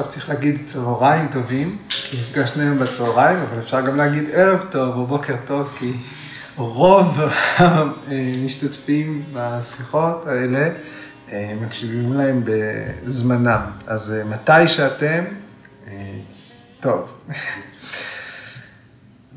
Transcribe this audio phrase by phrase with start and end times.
[0.00, 4.96] עכשיו צריך להגיד צהריים טובים, כי נפגשנו היום בצהריים, אבל אפשר גם להגיד ערב טוב
[4.96, 5.92] או בוקר טוב, כי
[6.56, 7.18] רוב
[7.56, 10.68] המשתתפים בשיחות האלה
[11.60, 13.60] מקשיבים להם בזמנם.
[13.86, 15.24] אז מתי שאתם,
[16.80, 17.18] טוב.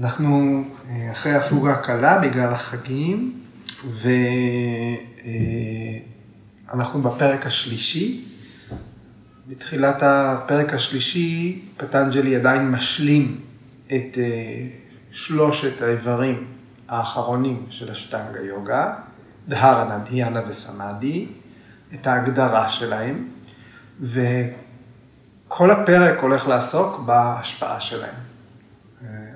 [0.01, 0.63] אנחנו
[1.11, 3.33] אחרי הפוגה קלה בגלל החגים,
[6.69, 8.25] ואנחנו בפרק השלישי.
[9.47, 13.39] בתחילת הפרק השלישי, פטנג'לי עדיין משלים
[13.87, 14.17] את
[15.11, 16.47] שלושת האיברים
[16.87, 18.93] האחרונים של השטנגה יוגה,
[19.47, 21.27] דהרנה, דיאנה וסמאדי,
[21.93, 23.27] את ההגדרה שלהם,
[24.01, 28.15] וכל הפרק הולך לעסוק בהשפעה שלהם.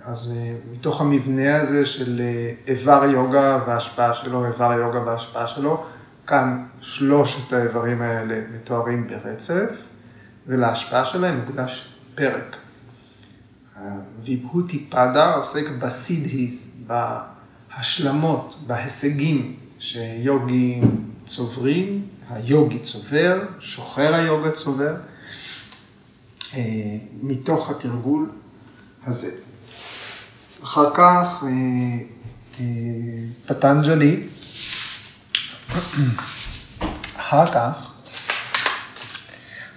[0.04, 0.40] אז
[0.72, 2.22] מתוך המבנה הזה של
[2.68, 5.86] איבר יוגה וההשפעה שלו, איבר יוגה וההשפעה שלו,
[6.28, 9.97] כאן שלושת האיברים האלה מתוארים ברצף.
[10.48, 12.56] ולהשפעה שלהם מוקדש פרק.
[14.24, 24.96] ויבהותי פדה עוסק בסידהיס, בהשלמות, בהישגים שיוגים צוברים, היוגי צובר, שוחר היוגה צובר,
[27.22, 28.30] מתוך התרגול
[29.04, 29.32] הזה.
[30.64, 31.44] אחר כך
[33.46, 34.28] פטנג'לי,
[37.18, 37.87] אחר כך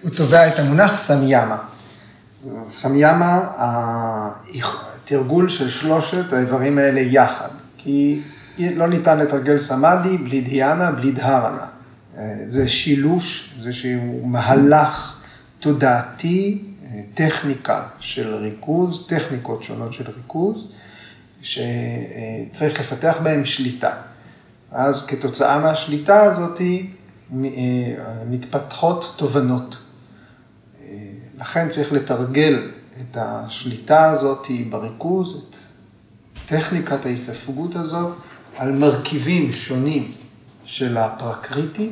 [0.03, 1.59] הוא תובע את המונח סמיאמה.
[2.69, 3.49] סמיאמה,
[5.05, 8.23] התרגול של שלושת האיברים האלה יחד, כי
[8.59, 11.67] לא ניתן לתרגל סמאדי בלי דיאנה, בלי דהרנה.
[12.47, 15.17] זה שילוש, זה שהוא מהלך
[15.61, 16.65] תודעתי,
[17.15, 20.73] טכניקה של ריכוז, טכניקות שונות של ריכוז,
[21.43, 23.91] שצריך לפתח בהם שליטה.
[24.73, 26.61] אז כתוצאה מהשליטה הזאת
[28.31, 29.77] מתפתחות תובנות.
[31.41, 32.71] לכן צריך לתרגל
[33.01, 35.57] את השליטה הזאת בריכוז, את
[36.47, 38.17] טכניקת ההיספגות הזאת,
[38.57, 40.13] על מרכיבים שונים
[40.65, 41.91] של הפרקריטי,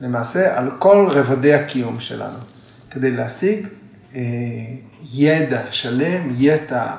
[0.00, 2.38] למעשה על כל רבדי הקיום שלנו,
[2.90, 3.66] כדי להשיג
[4.14, 4.20] אה,
[5.14, 6.96] ידע שלם, ידע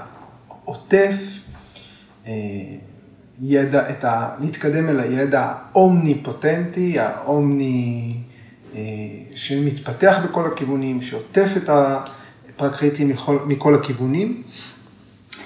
[0.66, 1.40] עוטף,
[2.28, 2.32] אה,
[3.42, 4.36] ידע, את ה...
[4.40, 8.18] להתקדם אל הידע האומניפוטנטי, האומני...
[9.36, 14.44] שמתפתח בכל הכיוונים, שעוטף את הפרקריטי מכל, מכל הכיוונים,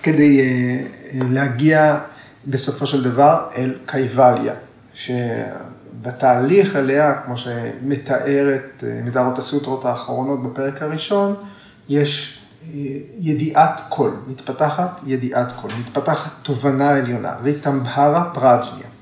[0.03, 0.41] כדי
[1.13, 1.99] להגיע
[2.47, 4.53] בסופו של דבר אל kaivalya,
[4.93, 11.35] שבתהליך אליה, כמו שמתארת, מתארות הסוטרות האחרונות בפרק הראשון,
[11.89, 12.39] יש
[13.19, 18.92] ידיעת כל, מתפתחת ידיעת כל, מתפתחת תובנה עליונה, ritambhara prajna.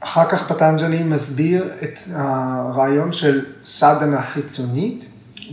[0.00, 5.04] אחר כך פטנג'לי מסביר את הרעיון של sadhana חיצונית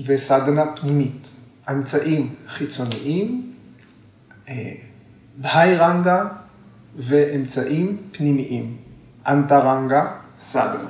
[0.05, 1.27] וסדנה פנימית.
[1.71, 3.53] אמצעים חיצוניים,
[5.37, 6.25] בהיירנגה
[6.97, 8.77] ואמצעים פנימיים.
[9.27, 10.89] אנטרנגה, סדנה.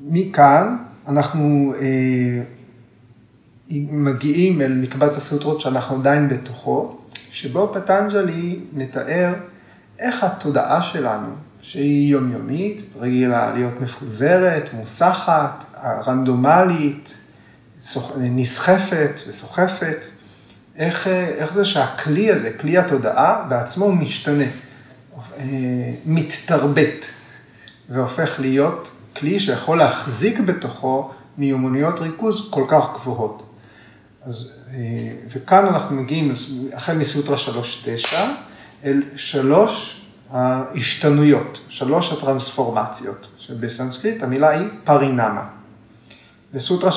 [0.00, 0.76] מכאן
[1.08, 1.74] אנחנו
[3.90, 6.98] מגיעים אל מקבץ הסוטרות שאנחנו עדיין בתוכו,
[7.30, 9.34] שבו פטנג'לי מתאר
[9.98, 11.28] איך התודעה שלנו,
[11.62, 15.64] שהיא יומיומית, רגילה להיות מפוזרת, מוסחת,
[16.06, 17.16] רנדומלית,
[18.18, 20.06] נסחפת וסוחפת,
[20.76, 24.44] איך, איך זה שהכלי הזה, כלי התודעה, בעצמו משתנה,
[26.06, 27.06] מתתרבט,
[27.88, 33.42] והופך להיות כלי שיכול להחזיק בתוכו מיומנויות ריכוז כל כך גבוהות.
[34.22, 34.64] אז,
[35.28, 36.32] וכאן אנחנו מגיעים,
[36.72, 38.16] החל מסוטרה 3.9,
[38.86, 45.42] אל שלוש ההשתנויות, שלוש הטרנספורמציות, שבסנסקריט המילה היא פרינמה.
[46.54, 46.90] בסוטרה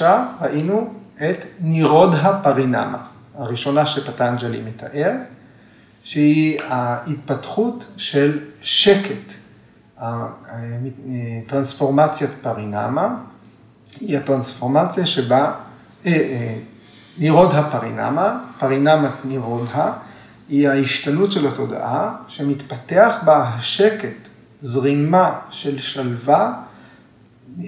[0.00, 0.04] 3.9
[0.40, 2.98] ראינו את נירודה פרינמה,
[3.38, 5.12] הראשונה שפטנג'לי מתאר,
[6.04, 9.32] שהיא ההתפתחות של שקט,
[11.46, 13.16] טרנספורמציית פרינמה,
[14.00, 15.52] היא הטרנספורמציה שבה
[17.18, 19.92] נירודה פרינמה, פרינמת נירודה,
[20.48, 24.28] היא ההשתנות של התודעה, שמתפתח בה השקט,
[24.62, 26.54] זרימה של שלווה,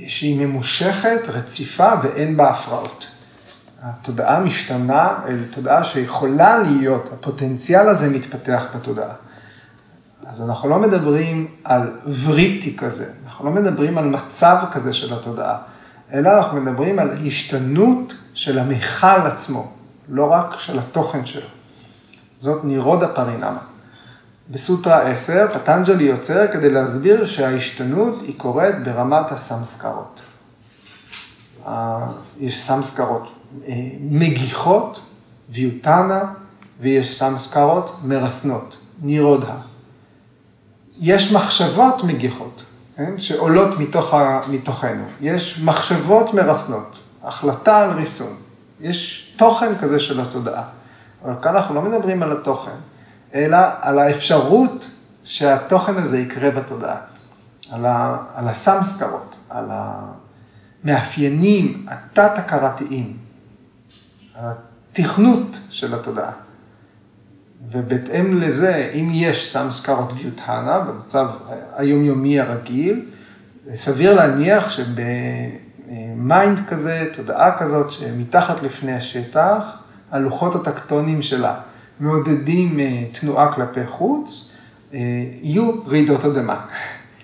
[0.07, 3.11] שהיא ממושכת, רציפה ואין בה הפרעות.
[3.83, 9.15] התודעה משתנה אל תודעה שיכולה להיות, הפוטנציאל הזה מתפתח בתודעה.
[10.27, 11.91] אז אנחנו לא מדברים על
[12.25, 15.59] וריטי כזה, אנחנו לא מדברים על מצב כזה של התודעה,
[16.13, 19.73] אלא אנחנו מדברים על השתנות של המכל עצמו,
[20.09, 21.58] לא רק של התוכן שלו.
[22.41, 23.59] זאת נירודה פרינמה.
[24.51, 30.23] בסוטרה 10, פטנג'לי יוצר כדי להסביר שההשתנות היא קורית ברמת הסמסקרות.
[32.39, 33.31] יש סמסקרות
[34.01, 35.03] מגיחות,
[35.51, 36.21] ויוטנה,
[36.81, 39.55] ויש סמסקרות מרסנות, נירודה.
[41.01, 42.65] יש מחשבות מגיחות,
[42.97, 45.05] כן, שעולות מתוך ה, מתוכנו.
[45.21, 48.37] יש מחשבות מרסנות, החלטה על ריסון.
[48.81, 50.63] יש תוכן כזה של התודעה.
[51.25, 52.77] אבל כאן אנחנו לא מדברים על התוכן,
[53.35, 54.91] אלא על האפשרות
[55.25, 56.97] שהתוכן הזה יקרה בתודעה.
[57.71, 59.71] על, ה, על הסמסקרות, על
[60.85, 63.17] המאפיינים התת-הכרתיים,
[64.35, 64.45] על
[64.93, 66.33] התכנות של התודעה.
[67.71, 71.29] ובהתאם לזה, אם יש סמסקרות ויוטהנה במצב
[71.77, 73.07] היומיומי הרגיל,
[73.75, 81.55] סביר להניח שבמיינד כזה, תודעה כזאת, שמתחת לפני השטח, הלוחות הטקטונים שלה
[82.01, 84.57] מעודדים אה, תנועה כלפי חוץ,
[84.95, 84.99] אה,
[85.43, 86.67] יהיו רעידות אדמה.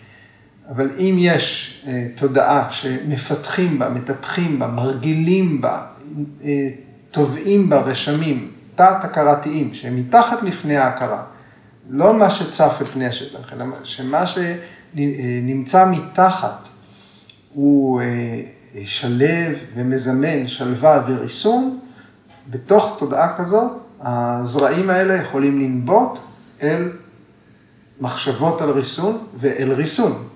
[0.71, 5.83] אבל אם יש אה, תודעה שמפתחים בה, מטפחים בה, מרגילים בה,
[7.11, 11.23] טובעים בה רשמים תת-הכרתיים, שהם מתחת לפני ההכרה,
[11.91, 16.69] לא מה שצף את פני השטח, אלא שמה שנמצא מתחת
[17.53, 18.01] הוא
[18.85, 21.79] שלב ומזמן שלווה וריסון,
[22.51, 26.19] בתוך תודעה כזאת, הזרעים האלה יכולים לנבוט
[26.63, 26.89] אל
[28.01, 30.29] מחשבות על ריסון ואל ריסון.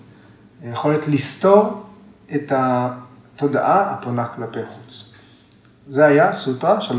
[0.63, 1.87] יכולת לסתור
[2.35, 5.15] את התודעה הפונה כלפי חוץ.
[5.89, 6.93] זה היה סוטרה 3.10.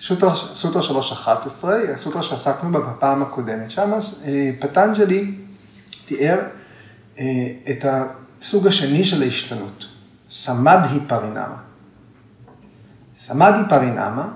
[0.00, 3.70] סוטרה, סוטרה 3.11 היא הסוטרה שעסקנו בה בפעם הקודמת.
[3.70, 5.34] שם אה, פטנג'לי
[6.04, 6.38] תיאר
[7.18, 7.24] אה,
[7.70, 9.86] את הסוג השני של ההשתנות,
[10.30, 11.63] סמדהי פרינמה.
[13.16, 14.28] סמאדי פרינמה,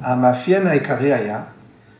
[0.00, 1.42] המאפיין העיקרי היה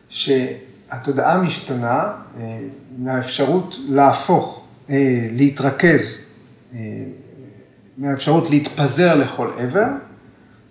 [0.09, 2.59] שהתודעה משתנה אה,
[2.99, 6.31] מהאפשרות להפוך, אה, להתרכז,
[6.75, 6.79] אה,
[7.99, 9.89] מהאפשרות להתפזר לכל עבר,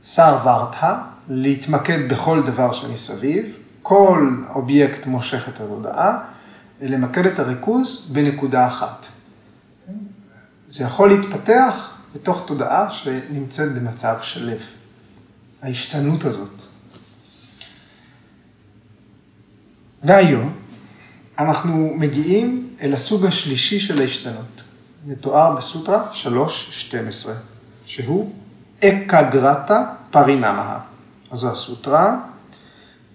[0.04, 3.46] שר ורתה, להתמקד בכל דבר שמסביב,
[3.82, 6.20] כל אובייקט מושך את התודעה,
[6.82, 9.08] למקד את הריכוז בנקודה אחת.
[10.70, 14.62] זה יכול להתפתח בתוך תודעה שנמצאת במצב של לב.
[15.64, 16.62] ההשתנות הזאת.
[20.04, 20.54] והיום
[21.40, 24.64] אנחנו מגיעים אל הסוג השלישי של ההשתנות,
[25.06, 27.30] מתואר בסוטרה 3.12,
[27.86, 28.34] שהוא
[28.84, 30.80] אקגרטה פרינמה.
[31.32, 32.20] אז זו הסוטרה,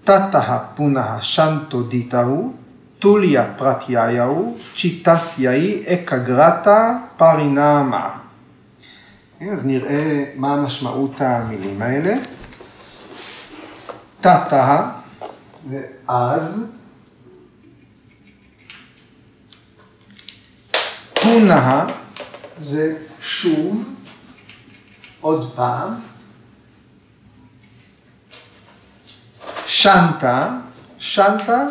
[0.04, 2.52] תתא פונה שנטו דיטאו,
[2.98, 8.10] טוליה פרטיהו, צ'יטסיאי אקגרטה פרינמה.
[9.52, 12.14] אז נראה מה משמעות המילים האלה.
[14.20, 14.91] תתא,
[15.70, 16.67] ואז,
[21.15, 21.87] פונה
[22.61, 23.94] זה שוב,
[25.20, 25.94] עוד פעם,
[29.67, 30.59] שנטה,
[30.99, 31.67] שנטה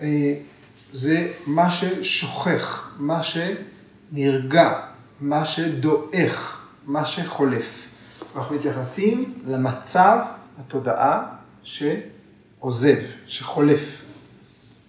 [0.00, 0.34] אה,
[0.92, 4.80] זה מה ששוכח, מה שנרגע,
[5.20, 7.86] מה שדועך, מה שחולף.
[8.36, 10.18] אנחנו מתייחסים למצב
[10.58, 14.02] התודעה שעוזב, שחולף.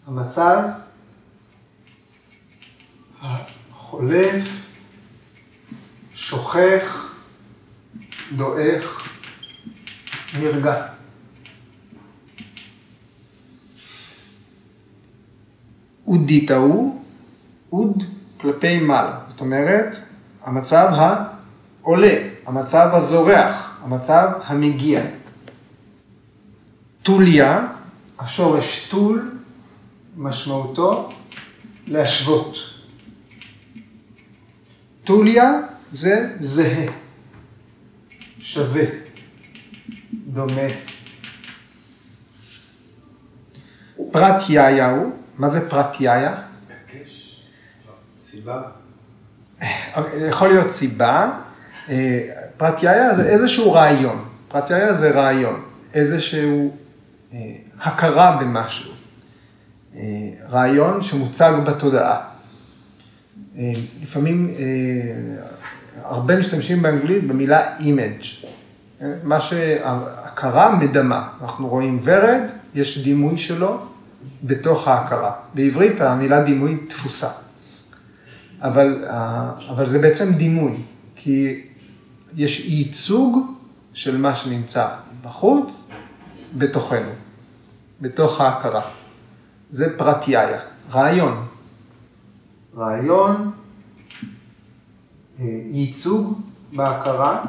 [0.08, 0.64] המצב
[3.22, 4.44] החולף,
[6.14, 7.16] שוכח,
[8.36, 9.08] דועך,
[10.40, 10.88] נרגע.
[16.08, 17.02] אודיתא הוא,
[17.72, 18.04] אוד
[18.38, 19.20] כלפי מעלה.
[19.28, 19.96] זאת אומרת,
[20.44, 21.18] המצב
[21.84, 25.02] העולה, המצב הזורח, המצב המגיע.
[27.04, 27.68] טוליה,
[28.20, 29.32] השורש טול,
[30.18, 31.12] משמעותו
[31.88, 32.58] להשוות.
[35.04, 35.52] טוליה
[35.92, 36.86] זה זהה,
[38.40, 38.84] שווה,
[40.14, 40.62] דומה.
[44.12, 46.42] פרטיהיה הוא, מה זה פרטיהיה?
[46.70, 47.44] היקש,
[48.16, 48.62] סיבה.
[50.30, 51.40] יכול להיות סיבה.
[51.90, 54.26] אה, פרטיהיה זה איזשהו רעיון.
[54.48, 56.78] פרטיהיה זה רעיון, איזשהו
[57.82, 58.92] הכרה במשהו,
[59.96, 60.02] אה,
[60.50, 62.22] רעיון שמוצג בתודעה.
[63.58, 64.54] אה, לפעמים
[66.04, 68.46] הרבה משתמשים באנגלית במילה image,
[69.24, 71.30] מה שהכרה מדמה.
[71.42, 72.42] אנחנו רואים ורד,
[72.76, 73.80] יש דימוי שלו
[74.44, 75.32] בתוך ההכרה.
[75.54, 77.30] בעברית המילה דימוי תפוסה.
[78.62, 79.06] אבל,
[79.70, 80.74] אבל זה בעצם דימוי,
[81.16, 81.62] כי
[82.36, 83.54] יש ייצוג
[83.94, 84.88] של מה שנמצא
[85.22, 85.92] בחוץ,
[86.58, 87.10] בתוכנו,
[88.04, 88.90] בתוך ההכרה.
[89.70, 90.60] זה פרטיהיה,
[90.92, 91.48] רעיון.
[92.78, 93.52] רעיון,
[95.40, 96.42] אה, ייצוג
[96.74, 97.46] בהכרה,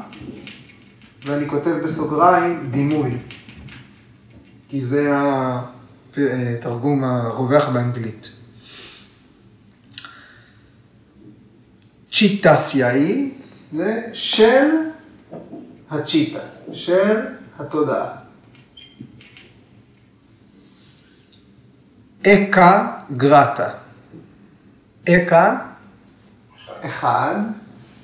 [1.24, 3.18] ואני כותב בסוגריים דימוי,
[4.68, 5.12] כי זה
[6.16, 8.32] התרגום הרווח באנגלית.
[12.12, 13.30] צ'יטסיאי
[13.72, 14.68] זה של
[15.90, 16.40] הצ'יטה,
[16.72, 17.20] של
[17.58, 18.23] התודעה.
[22.26, 23.68] אקה גרטה.
[25.08, 25.58] אקה,
[26.80, 27.34] אחד,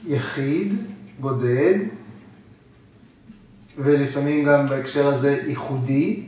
[0.06, 0.74] יחיד,
[1.20, 1.78] בודד,
[3.78, 6.26] ולפעמים גם בהקשר הזה ייחודי.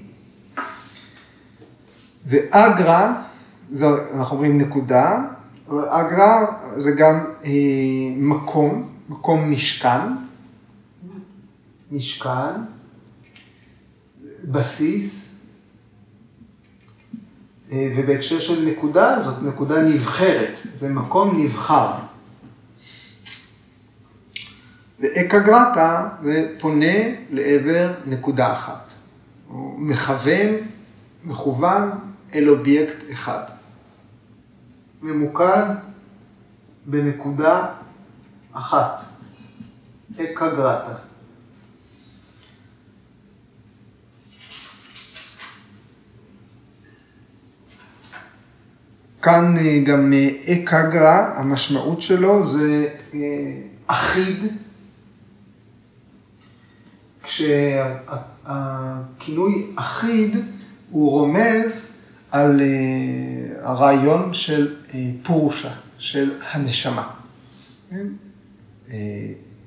[2.27, 3.23] ואגרה,
[3.73, 5.25] זה, אנחנו אומרים נקודה,
[5.69, 6.47] אבל אגרה
[6.77, 7.51] זה גם אה,
[8.17, 10.01] מקום, מקום משכן,
[11.93, 12.55] משכן,
[14.45, 15.32] בסיס,
[17.73, 21.93] ובהקשר של נקודה, זאת נקודה נבחרת, זה מקום נבחר.
[25.01, 26.97] ואקגרטה זה פונה
[27.31, 28.93] לעבר נקודה אחת.
[29.49, 30.49] הוא מכוון,
[31.25, 31.91] מכוון
[32.35, 33.43] אל אובייקט אחד.
[35.03, 35.67] ממוקד
[36.87, 37.67] בנקודה
[38.53, 39.05] אחת.
[40.21, 41.12] אקגרטה.
[49.23, 53.19] כאן אה, גם אה, אקגרה, המשמעות שלו זה אה,
[53.87, 54.39] אחיד,
[57.23, 58.47] כשהכינוי
[59.77, 60.37] אחיד
[60.91, 61.93] הוא רומז
[62.31, 62.61] על
[63.63, 64.75] הרעיון של
[65.23, 67.11] פורושה, של הנשמה.
[67.91, 68.07] כן?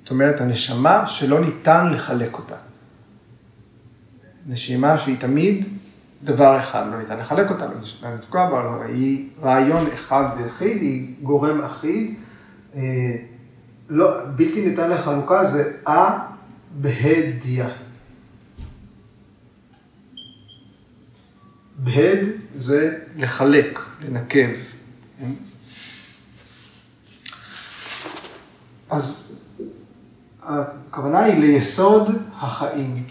[0.01, 2.55] זאת אומרת, הנשמה שלא ניתן לחלק אותה.
[4.47, 5.65] נשימה שהיא תמיד
[6.25, 10.81] דבר אחד, לא ניתן לחלק אותה, לא ניתן לפגוע בה, לא, היא רעיון אחד ויחיד,
[10.81, 12.13] היא גורם אחיד.
[12.75, 12.81] אה,
[13.89, 17.69] לא, בלתי ניתן לחלוקה זה א-בהדיה.
[21.77, 22.19] בהד
[22.55, 24.49] זה לחלק, לנקב.
[28.89, 29.35] אז
[30.41, 33.03] הכוונה היא ליסוד החיים,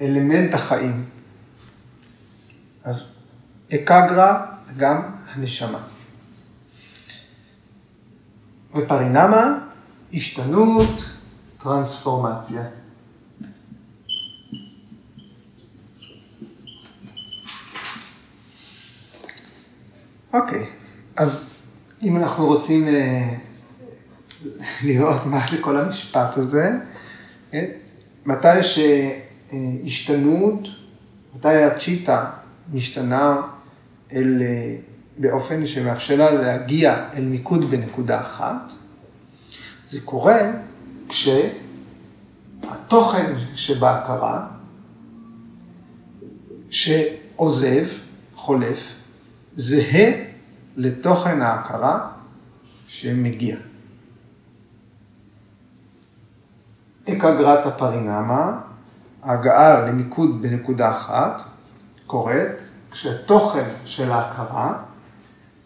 [0.00, 1.04] אלמנט החיים.
[2.84, 3.14] אז
[3.74, 5.02] אקגרה זה גם
[5.34, 5.82] הנשמה.
[8.74, 9.58] ופרינמה,
[10.14, 11.04] השתנות,
[11.58, 12.62] טרנספורמציה.
[20.32, 20.66] אוקיי,
[21.16, 21.50] אז
[22.02, 23.34] אם אנחנו רוצים אה,
[24.84, 26.70] לראות מה זה כל המשפט הזה,
[27.50, 27.64] כן?
[28.26, 29.18] מתי יש אה,
[29.84, 30.68] השתנות,
[31.34, 32.30] מתי הצ'יטה
[32.72, 33.36] משתנה
[34.12, 34.76] אל, אה,
[35.18, 38.72] באופן שמאפשר לה להגיע אל מיקוד בנקודה אחת.
[39.86, 40.38] זה קורה
[42.68, 44.46] כשהתוכן שבהכרה,
[46.70, 47.86] שעוזב,
[48.34, 48.94] חולף,
[49.56, 50.12] זהה
[50.76, 52.08] לתוכן ההכרה
[52.86, 53.56] שמגיע.
[57.08, 58.60] אקגרת הפרינמה,
[59.22, 61.42] ההגעה למיקוד בנקודה אחת,
[62.10, 62.48] קורית
[62.90, 64.82] כשהתוכן של ההכרה,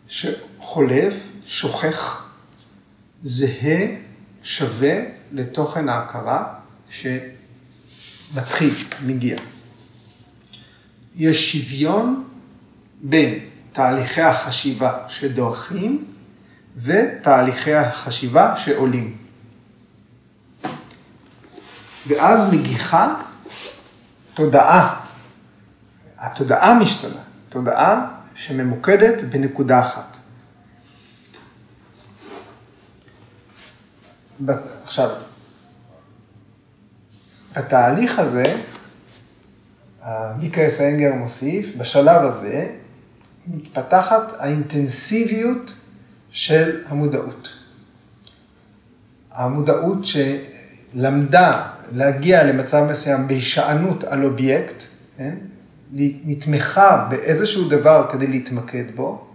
[0.08, 1.14] שחולף,
[1.46, 2.28] שוכח,
[3.22, 3.86] זהה,
[4.42, 4.96] שווה
[5.32, 6.54] לתוכן ההכרה
[6.90, 9.38] שמתחיל, מגיע.
[11.16, 12.28] יש שוויון
[13.02, 13.38] בין
[13.72, 16.04] תהליכי החשיבה שדועכים
[16.76, 19.16] ותהליכי החשיבה שעולים.
[22.06, 23.14] ואז מגיחה
[24.34, 25.03] תודעה
[26.24, 30.16] התודעה משתנה, תודעה שממוקדת בנקודה אחת.
[34.84, 35.10] עכשיו,
[37.56, 38.44] בתהליך הזה,
[40.38, 42.66] מיקרס אנגר מוסיף, בשלב הזה
[43.46, 45.74] מתפתחת האינטנסיביות
[46.30, 47.48] של המודעות.
[49.32, 54.82] המודעות שלמדה להגיע למצב מסוים בהישענות על אובייקט,
[55.16, 55.34] כן?
[56.24, 59.26] נתמכה באיזשהו דבר כדי להתמקד בו,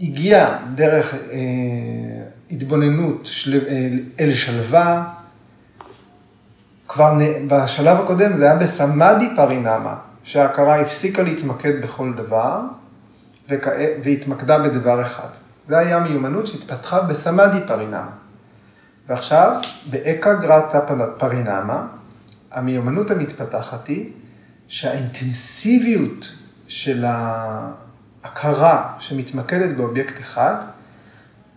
[0.00, 1.38] הגיעה דרך אה,
[2.50, 3.88] התבוננות של, אה,
[4.20, 5.08] אל שלווה,
[6.88, 12.60] כבר נ, בשלב הקודם זה היה בסמאדי פרינמה, שההכרה הפסיקה להתמקד בכל דבר
[13.48, 13.68] וכ,
[14.04, 15.28] והתמקדה בדבר אחד.
[15.66, 18.10] זה היה מיומנות שהתפתחה בסמאדי פרינמה.
[19.08, 20.80] ועכשיו, באקה גרטה
[21.18, 21.86] פרינמה,
[22.52, 24.10] המיומנות המתפתחת היא
[24.68, 26.34] שהאינטנסיביות
[26.68, 27.04] של
[28.24, 30.54] ההכרה שמתמקדת באובייקט אחד,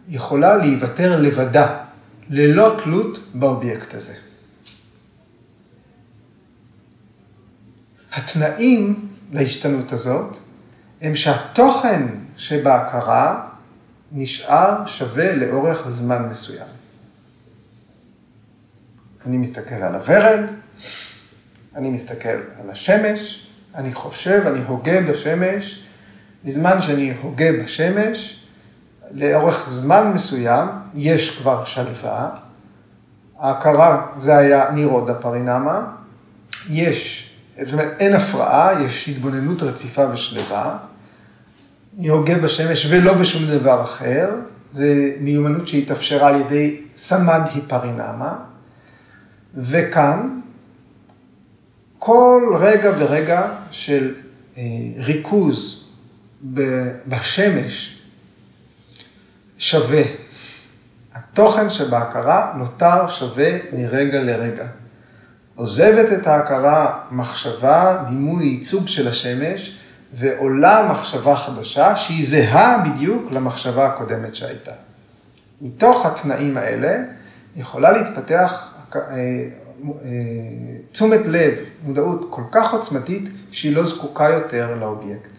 [0.10, 1.84] יכולה להיוותר לבדה,
[2.30, 4.14] ללא תלות באובייקט הזה.
[8.12, 10.38] התנאים להשתנות הזאת
[11.02, 13.48] הם שהתוכן שבהכרה
[14.12, 16.68] נשאר שווה לאורך זמן מסוים.
[19.26, 20.42] אני מסתכל על הוורד,
[21.78, 25.84] אני מסתכל על השמש, אני חושב, אני הוגה בשמש,
[26.46, 28.44] בזמן שאני הוגה בשמש,
[29.12, 32.30] לאורך זמן מסוים, יש כבר שלווה,
[33.40, 35.92] ההכרה, זה היה נירודה פרינמה,
[36.70, 37.32] יש,
[37.62, 40.78] זאת אומרת, אין הפרעה, יש התבוננות רציפה ושלווה,
[42.00, 44.30] אני הוגה בשמש ולא בשום דבר אחר,
[44.74, 48.36] זה מיומנות שהתאפשרה על ידי סמדהי פרינמה,
[49.56, 50.40] וכאן,
[52.00, 54.14] כל רגע ורגע של
[54.58, 54.64] אה,
[54.98, 55.92] ריכוז
[57.08, 58.02] בשמש
[59.58, 60.04] שווה.
[61.14, 64.68] התוכן שבהכרה נותר שווה מרגע לרגע.
[65.56, 69.78] עוזבת את ההכרה מחשבה, דימוי, ייצוג של השמש,
[70.14, 74.72] ועולה מחשבה חדשה שהיא זהה בדיוק למחשבה הקודמת שהייתה.
[75.62, 76.96] מתוך התנאים האלה
[77.56, 79.02] יכולה להתפתח אה,
[80.92, 81.54] תשומת לב,
[81.84, 85.30] מודעות כל כך עוצמתית שהיא לא זקוקה יותר לאובייקט.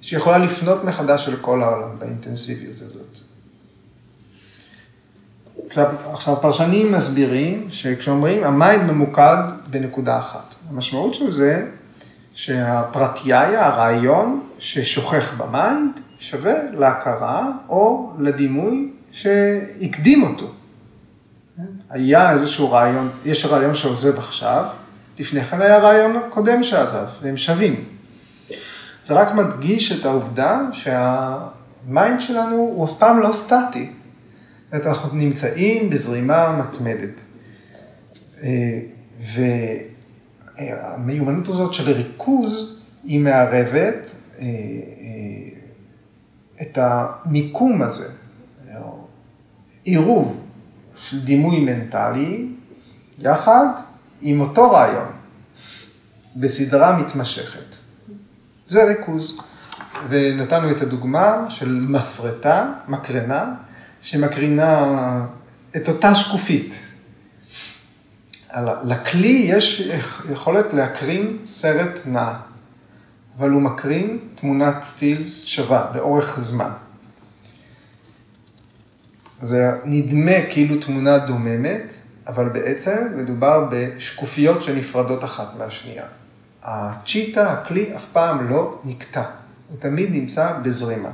[0.00, 3.18] שיכולה לפנות מחדש אל כל העולם באינטנסיביות הזאת.
[6.12, 10.54] עכשיו, פרשנים מסבירים שכשאומרים ה mind ממוקד בנקודה אחת.
[10.70, 11.66] המשמעות של זה
[12.34, 20.46] שה pratyaya, הרעיון ששוכך ב mind, שווה להכרה או לדימוי שהקדים אותו.
[21.90, 24.64] היה איזשהו רעיון, יש רעיון שעוזב עכשיו,
[25.18, 27.84] לפני כן היה רעיון קודם שעזב, והם שווים.
[29.04, 33.90] זה רק מדגיש את העובדה שהמיינד שלנו הוא אף פעם לא סטטי.
[34.72, 37.20] אנחנו נמצאים בזרימה מתמדת.
[38.42, 38.80] אה,
[40.58, 44.48] והמיומנות הזאת של ריכוז, היא מערבת אה, אה,
[46.62, 48.08] את המיקום הזה,
[49.84, 50.43] עירוב
[50.96, 52.48] של דימוי מנטלי,
[53.18, 53.66] יחד
[54.20, 55.12] עם אותו רעיון,
[56.36, 57.76] בסדרה מתמשכת.
[58.66, 59.40] זה ריכוז.
[60.08, 63.54] ונתנו את הדוגמה של מסרטה, מקרנה,
[64.02, 64.86] שמקרינה
[65.76, 66.74] את אותה שקופית.
[68.84, 69.90] לכלי יש
[70.32, 72.32] יכולת להקרין סרט נע,
[73.38, 76.70] אבל הוא מקרין תמונת סטילס שווה לאורך זמן.
[79.44, 81.94] זה נדמה כאילו תמונה דוממת,
[82.26, 86.04] אבל בעצם מדובר בשקופיות שנפרדות אחת מהשנייה.
[86.62, 89.22] ה chitta, הכלי, אף פעם לא נקטע,
[89.68, 91.10] הוא תמיד נמצא בזרימה.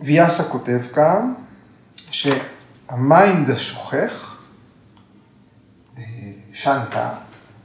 [0.00, 1.32] ויאסה כותב כאן
[2.10, 4.42] שה mind השוכך,
[5.98, 6.02] אה,
[6.52, 7.10] shanta,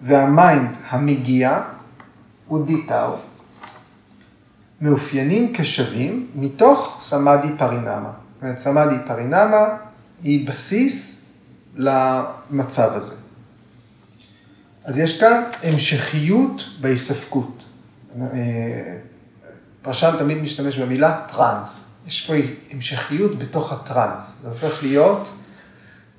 [0.02, 1.62] וה mind המגיע,
[2.50, 3.16] אודיטאו,
[4.82, 8.12] מאופיינים כשווים מתוך samadhi parinama.
[8.34, 9.68] זאת אומרת, samadhi parinama
[10.24, 11.26] היא בסיס
[11.76, 13.16] למצב הזה.
[14.84, 17.66] אז יש כאן המשכיות בהיספגות.
[18.22, 18.98] אה,
[19.82, 21.96] פרשן תמיד משתמש במילה טראנס.
[22.08, 22.34] יש פה
[22.72, 24.40] המשכיות בתוך הטראנס.
[24.42, 25.30] זה הופך להיות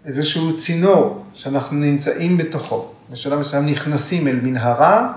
[0.05, 2.90] איזשהו צינור שאנחנו נמצאים בתוכו.
[3.11, 5.12] בשלב מסוים נכנסים אל מנהרה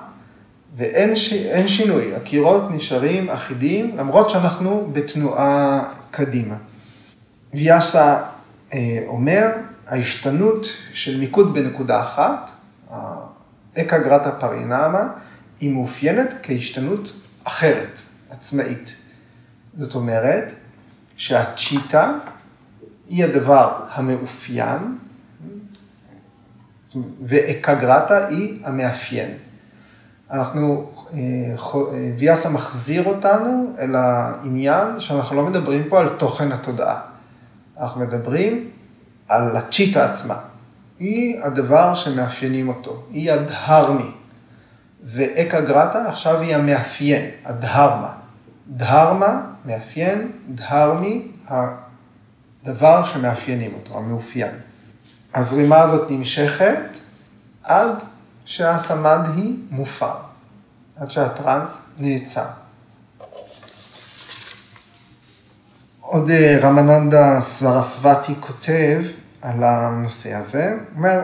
[0.77, 1.33] ואין ש...
[1.67, 6.55] שינוי, הקירות נשארים אחידים למרות שאנחנו בתנועה קדימה.
[7.53, 8.23] ויאסה
[8.73, 9.47] אה, אומר,
[9.87, 12.51] ההשתנות של מיקוד בנקודה אחת,
[13.77, 15.07] אקה גרטה פרינמה,
[15.59, 18.95] היא מאופיינת כהשתנות אחרת, עצמאית.
[19.77, 20.53] זאת אומרת
[21.15, 22.13] שהצ'יטה
[23.09, 24.97] היא הדבר המאופיין,
[27.23, 29.31] ואקגרטה היא המאפיין.
[30.31, 37.01] אנחנו, אה, אה, ויאסה מחזיר אותנו אל העניין שאנחנו לא מדברים פה על תוכן התודעה.
[37.79, 38.69] אנחנו מדברים
[39.27, 40.35] על הצ'יטה עצמה.
[40.99, 44.11] היא הדבר שמאפיינים אותו, היא הדהרמי.
[45.03, 48.13] ואקה גרטה עכשיו היא המאפיין, הדהרמה.
[48.67, 54.51] דהרמה, מאפיין, דהרמי, הדבר שמאפיינים אותו, המאופיין.
[55.33, 56.97] הזרימה הזאת נמשכת
[57.63, 58.03] עד
[58.45, 60.15] שהסמד היא מופר,
[60.95, 62.45] עד שהטרנס נעצר.
[66.01, 69.01] עוד אה, רמננדה סברסבתי כותב
[69.41, 71.19] על הנושא הזה, הוא אומר,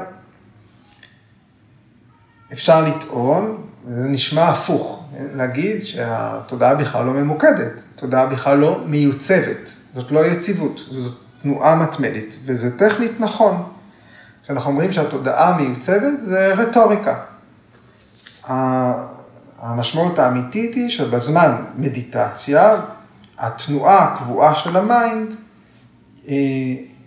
[2.54, 5.04] אפשר לטעון, זה נשמע הפוך,
[5.36, 9.70] להגיד שהתודעה בכלל לא ממוקדת, התודעה בכלל לא מיוצבת.
[9.94, 13.77] זאת לא יציבות, זאת תנועה מתמדת, וזה טכנית נכון.
[14.48, 17.20] כשאנחנו אומרים שהתודעה מיוצבת, זה רטוריקה.
[19.60, 22.82] המשמעות האמיתית היא שבזמן מדיטציה,
[23.38, 25.36] התנועה הקבועה של ה mind
[26.28, 26.34] אה,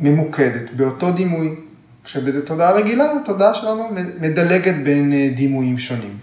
[0.00, 1.56] ממוקדת באותו דימוי.
[2.04, 3.88] כשבתודעה רגילה, התודעה שלנו
[4.20, 6.18] מדלגת בין אה, דימויים שונים,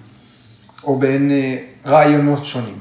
[0.83, 2.77] או בין אה, רעיונות שונים.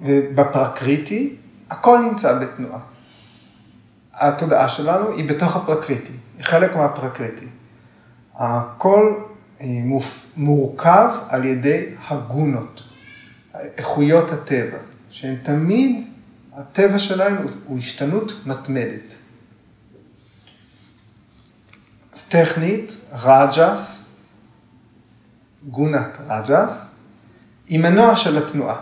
[0.00, 1.34] וב prakriti,
[1.70, 2.95] הכל נמצא בתנועה.
[4.16, 7.46] התודעה שלנו היא בתוך הפרקריטי, היא חלק מהפרקריטי.
[8.34, 9.14] הכל
[9.60, 9.66] אה,
[10.36, 12.82] מורכב על ידי הגונות,
[13.54, 14.78] איכויות הטבע,
[15.10, 16.06] שהן תמיד,
[16.56, 19.14] הטבע שלהן הוא השתנות מתמדת.
[22.12, 24.12] אז טכנית, רג'ס,
[25.68, 26.88] גונת רג'ס,
[27.68, 28.76] היא מנוע של התנועה.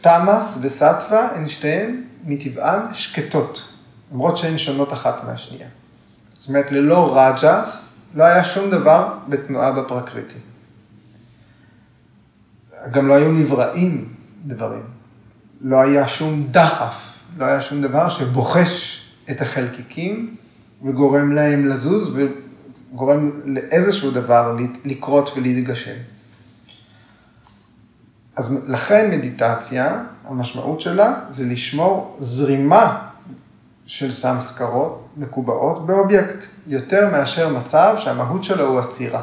[0.00, 3.68] תמאס וסטווה הן שתיהן מטבען שקטות,
[4.12, 5.68] למרות שהן שונות אחת מהשנייה.
[6.38, 10.38] זאת אומרת, ללא רג'ס לא היה שום דבר בתנועה בפרקריטי.
[12.90, 14.14] גם לא היו נבראים
[14.46, 14.82] דברים.
[15.60, 20.36] לא היה שום דחף, לא היה שום דבר שבוחש את החלקיקים
[20.82, 22.18] וגורם להם לזוז
[22.92, 25.96] וגורם לאיזשהו דבר לקרות ולהתגשם.
[28.36, 33.08] אז לכן מדיטציה, המשמעות שלה זה לשמור זרימה
[33.86, 39.22] של סמסקרות מקובעות באובייקט, יותר מאשר מצב שהמהות שלו הוא עצירה.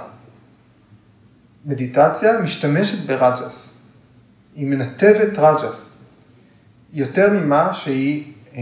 [1.65, 3.83] מדיטציה משתמשת ברג'ס,
[4.55, 6.05] היא מנתבת רג'ס,
[6.93, 8.61] יותר ממה שהיא אה,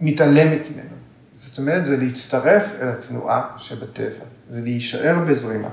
[0.00, 0.96] מתעלמת ממנו.
[1.36, 5.68] זאת אומרת, זה להצטרף אל התנועה שבטבע, זה להישאר בזרימה.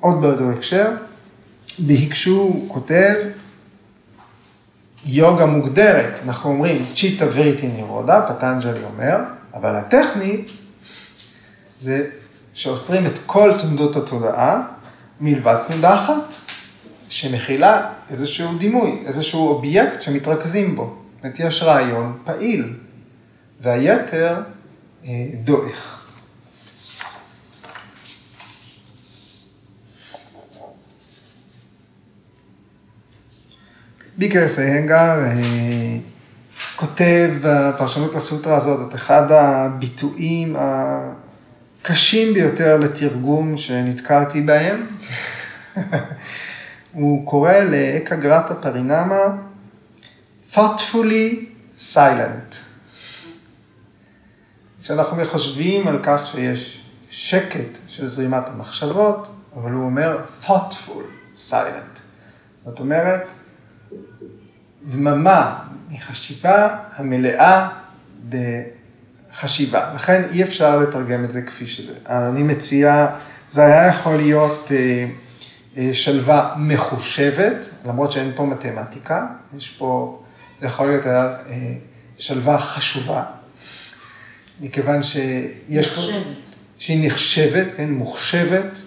[0.00, 0.90] עוד באותו הקשר,
[1.78, 3.14] בהיקשו כותב,
[5.06, 9.16] יוגה מוגדרת, אנחנו אומרים צ'יטה וריטי נירודה, פטנג'לי אומר,
[9.54, 10.44] אבל הטכני
[11.80, 12.06] זה
[12.54, 14.62] שעוצרים את כל תנודות התודעה
[15.20, 16.34] מלבד תנודה אחת,
[17.08, 20.82] שמכילה איזשהו דימוי, איזשהו אובייקט שמתרכזים בו.
[20.82, 22.74] זאת אומרת, יש רעיון פעיל,
[23.60, 24.36] והיתר
[25.04, 25.99] אה, דועך.
[34.20, 35.96] בי.קיי.אס איינגר אה,
[36.76, 44.86] כותב בפרשנות לסוטרה הזאת את אחד הביטויים הקשים ביותר לתרגום שנתקלתי בהם.
[46.92, 49.36] הוא קורא לאקה גרטה פרינמה
[50.52, 51.34] thoughtfully
[51.78, 52.56] silent.
[54.82, 62.00] כשאנחנו חושבים על כך שיש שקט של זרימת המחשבות, אבל הוא אומר thoughtful silent.
[62.64, 63.22] זאת אומרת,
[64.88, 65.58] דממה
[65.90, 67.68] מחשיבה המלאה
[68.28, 69.92] בחשיבה.
[69.94, 71.92] לכן אי אפשר לתרגם את זה כפי שזה.
[72.06, 73.06] אני מציע,
[73.50, 75.06] זה היה יכול להיות אה,
[75.76, 79.26] אה, שלווה מחושבת, למרות שאין פה מתמטיקה,
[79.56, 80.22] יש פה,
[80.60, 81.36] זה יכול להיות אה,
[82.18, 83.22] שלווה חשובה,
[84.60, 86.00] מכיוון שיש פה...
[86.00, 86.36] נחשבת.
[86.78, 88.78] שהיא נחשבת, כן, מוחשבת.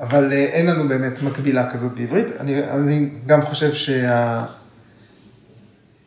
[0.00, 2.26] אבל אה, אין לנו באמת מקבילה כזאת בעברית.
[2.40, 3.70] אני, אני גם חושב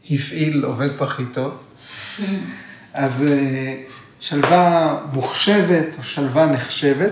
[0.07, 1.57] שההפעיל עובד פה הכי טוב.
[2.93, 3.75] אז אה,
[4.19, 7.11] שלווה מוחשבת או שלווה נחשבת,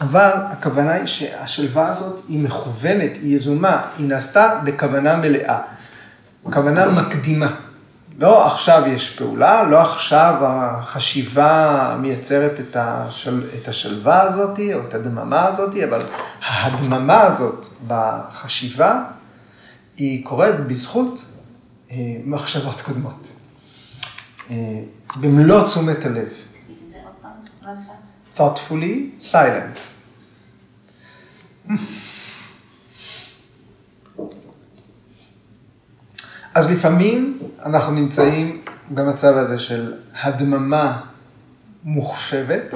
[0.00, 5.60] אבל הכוונה היא שהשלווה הזאת היא מכוונת, היא יזומה, היא נעשתה בכוונה מלאה,
[6.42, 7.56] כוונה מקדימה.
[8.18, 14.94] לא עכשיו יש פעולה, לא עכשיו החשיבה מייצרת את, השל, את השלווה הזאת או את
[14.94, 16.06] הדממה הזאת, אבל
[16.42, 19.04] ההדממה הזאת בחשיבה
[19.96, 21.24] היא קורית בזכות
[21.90, 23.32] אה, מחשבות קודמות.
[24.50, 24.56] אה,
[25.16, 26.28] במלוא תשומת הלב.
[28.36, 29.78] thoughtfully silent.
[36.54, 41.00] אז לפעמים אנחנו נמצאים במצב הזה של הדממה
[41.84, 42.74] מוחשבת,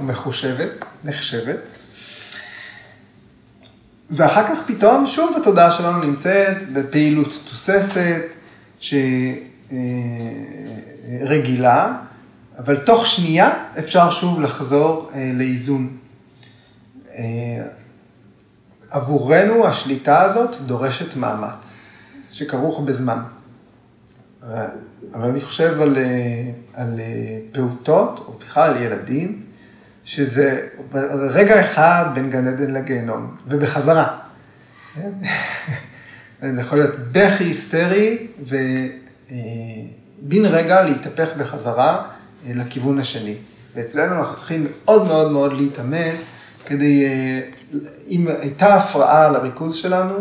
[0.00, 0.74] מחושבת,
[1.04, 1.58] נחשבת,
[4.10, 8.22] ואחר כך פתאום שוב התודעה שלנו נמצאת בפעילות תוססת,
[11.20, 11.96] שרגילה,
[12.58, 15.96] אבל תוך שנייה אפשר שוב לחזור אה, לאיזון.
[17.14, 17.24] אה,
[18.90, 21.85] עבורנו השליטה הזאת דורשת מאמץ.
[22.36, 23.18] שכרוך בזמן.
[25.14, 26.02] אבל אני חושב על, אה,
[26.74, 29.42] על אה, פעוטות, או בכלל על ילדים,
[30.04, 30.68] שזה
[31.30, 34.18] רגע אחד בין גן עדן לגיהנום, ובחזרה.
[36.54, 42.08] זה יכול להיות בכי היסטרי, ובן רגע להתהפך בחזרה
[42.46, 43.34] אה, לכיוון השני.
[43.74, 46.26] ואצלנו אנחנו צריכים מאוד מאוד מאוד להתאמץ
[46.66, 47.40] כדי, אה,
[48.08, 50.14] אם הייתה הפרעה לריכוז שלנו,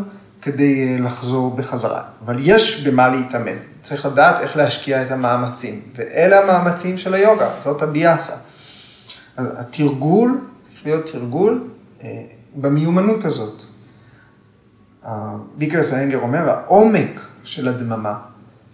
[0.46, 2.04] כדי אה, לחזור בחזרה.
[2.26, 7.82] אבל יש במה להתאמן, צריך לדעת איך להשקיע את המאמצים, ואלה המאמצים של היוגה, זאת
[7.82, 8.34] הביאסה.
[9.38, 11.68] התרגול, צריך להיות תרגול
[12.56, 13.62] במיומנות הזאת.
[15.58, 18.14] ביקר זיינגר אומר, העומק של הדממה,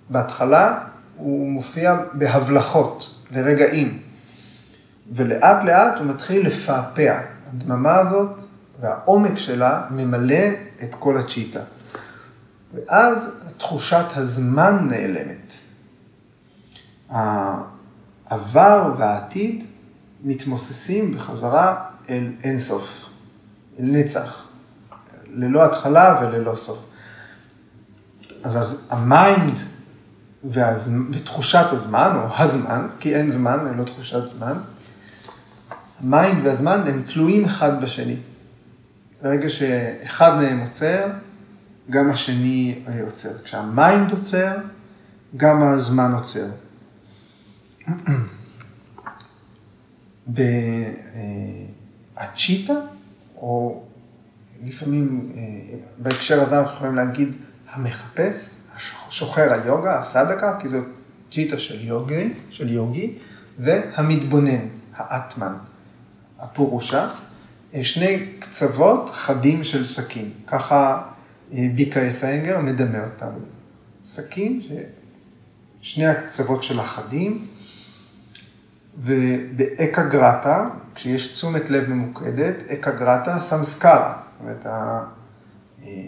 [0.10, 0.80] בהתחלה
[1.18, 4.00] הוא מופיע בהבלחות, לרגעים,
[5.12, 7.20] ולאט לאט הוא מתחיל לפעפע.
[7.54, 8.42] הדממה הזאת
[8.82, 10.46] והעומק שלה ממלא
[10.84, 11.60] את כל הצ'יטה.
[12.74, 15.54] ואז תחושת הזמן נעלמת.
[17.10, 19.64] העבר והעתיד
[20.24, 23.06] מתמוססים בחזרה אל אינסוף,
[23.80, 24.48] אל נצח.
[25.34, 26.90] ללא התחלה וללא סוף.
[28.44, 29.60] אז, ה mind
[30.44, 30.94] והז...
[31.12, 34.54] ותחושת הזמן, או הזמן, כי אין זמן ללא תחושת זמן,
[36.00, 38.16] ה mind והזמן הם תלויים אחד בשני.
[39.22, 41.08] ברגע שאחד מהם עוצר,
[41.90, 43.44] גם השני עוצר.
[43.44, 44.58] כשה mind עוצר,
[45.38, 46.48] גם הזמן עוצר.
[52.18, 52.74] בהצ'יטה,
[53.38, 53.84] או
[54.64, 55.42] לפעמים אה,
[55.98, 57.30] בהקשר הזה אנחנו יכולים להגיד
[57.72, 58.62] המחפש,
[59.10, 60.86] שוחר היוגה, הסדקה, כי זאת
[61.32, 63.18] ג'יטה של יוגי, של יוגי,
[63.60, 65.54] והמתבונן, האטמן,
[66.40, 67.10] הפורושה,
[67.82, 70.30] שני קצוות חדים של סכין.
[70.48, 71.02] ככה
[71.54, 73.32] אה, ביקה אסאנגר מדמה אותם.
[74.04, 74.62] סכין,
[75.82, 77.48] שני הקצוות של החדים,
[78.98, 84.66] ובאקה גרטה, כשיש תשומת לב ממוקדת, אקה גרטה סמסקרה, זאת אומרת,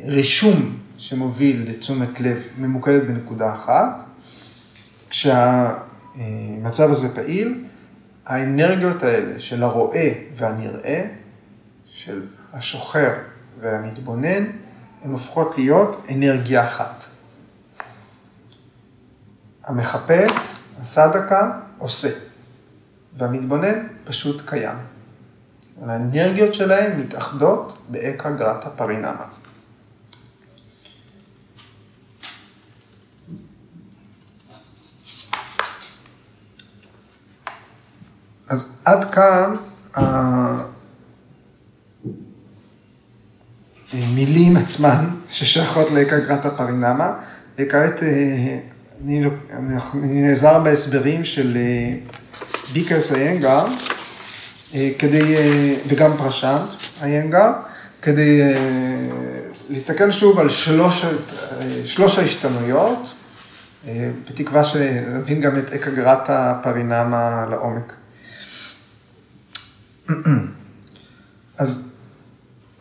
[0.06, 4.06] הרישום שמוביל לתשומת לב ממוקדת בנקודה אחת.
[5.10, 7.63] כשהמצב הזה פעיל,
[8.26, 11.06] האנרגיות האלה של הרואה והנראה,
[11.93, 13.13] של השוחר
[13.60, 14.43] והמתבונן,
[15.03, 17.03] הן הופכות להיות אנרגיה אחת.
[19.63, 22.10] המחפש, הסדקה, עושה,
[23.17, 24.77] והמתבונן פשוט קיים.
[25.82, 29.25] האנרגיות שלהם מתאחדות באקה גרטה פרינמה.
[38.47, 39.56] אז עד כאן
[43.93, 47.13] המילים עצמן ששייכות לאקה גרטה פרינמה,
[47.60, 48.10] וכעת אה,
[49.06, 49.23] אני,
[50.03, 51.95] אני נעזר בהסברים של אה,
[52.73, 53.65] ביקרס איינגר.
[54.75, 56.69] אה, כדי, אה, וגם פרשנט,
[57.01, 57.51] איינגר,
[58.01, 58.58] כדי אה,
[59.69, 61.06] להסתכל שוב על שלוש,
[61.86, 63.10] שלוש ההשתנויות,
[64.29, 67.93] בתקווה שנבין גם את אקגרת הפרינמה לעומק.
[71.58, 71.88] אז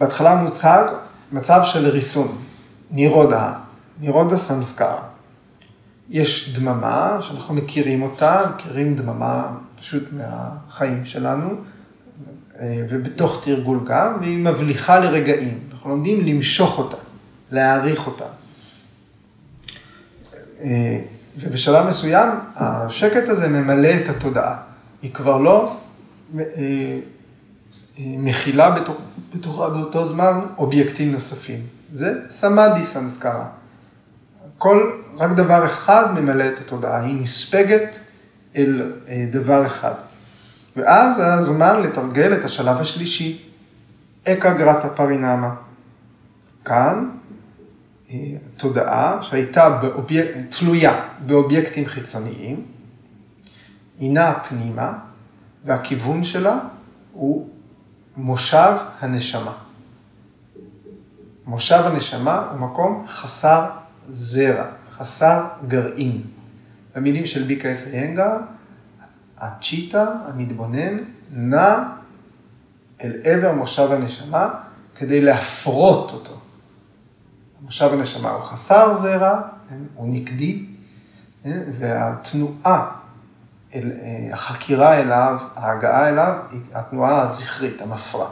[0.00, 0.84] בהתחלה מוצג
[1.32, 2.38] מצב של ריסון,
[2.90, 3.52] נירודה,
[4.00, 4.96] נירודה סמסקר.
[6.10, 9.46] יש דממה שאנחנו מכירים אותה, מכירים דממה
[9.80, 11.48] פשוט מהחיים שלנו,
[12.60, 15.58] אה, ובתוך תרגול גם, והיא מבליחה לרגעים.
[15.72, 16.96] אנחנו לומדים למשוך אותה,
[17.50, 18.24] להעריך אותה.
[20.60, 21.00] אה,
[21.36, 24.56] ובשלב מסוים, השקט הזה ממלא את התודעה.
[25.02, 25.76] היא כבר לא
[26.38, 26.44] אה,
[27.98, 28.76] מכילה
[29.34, 31.60] בתוכה באותו זמן אובייקטים נוספים.
[31.92, 33.46] זה סמאדי סמסקרה.
[34.58, 37.98] כל, רק דבר אחד ממלא את התודעה, היא נספגת
[38.56, 38.92] אל
[39.30, 39.94] דבר אחד.
[40.76, 43.42] ואז היה זמן לתרגל את השלב השלישי,
[44.28, 45.54] אקה גרטה פרינמה.
[46.64, 47.08] כאן
[48.10, 48.16] אה,
[48.56, 50.26] תודעה שהייתה באוביק...
[50.58, 52.64] תלויה באובייקטים חיצוניים,
[53.98, 54.92] היא נעה פנימה,
[55.64, 56.58] והכיוון שלה
[57.12, 57.48] הוא
[58.16, 59.52] מושב הנשמה.
[61.46, 63.70] מושב הנשמה הוא מקום חסר
[64.08, 66.22] זרע, חסר גרעין.
[66.94, 68.36] במילים של ביקה אס איינגר,
[69.38, 70.98] הצ'יטה, המתבונן,
[71.30, 71.84] נע
[73.04, 74.54] אל עבר מושב הנשמה
[74.94, 76.40] כדי להפרות אותו.
[77.62, 79.40] מושב הנשמה הוא חסר זרע,
[79.94, 80.66] הוא נקדי,
[81.44, 83.01] והתנועה, אל,
[84.32, 88.28] החקירה אליו, ההגעה אליו, היא התנועה הזכרית, המפרה.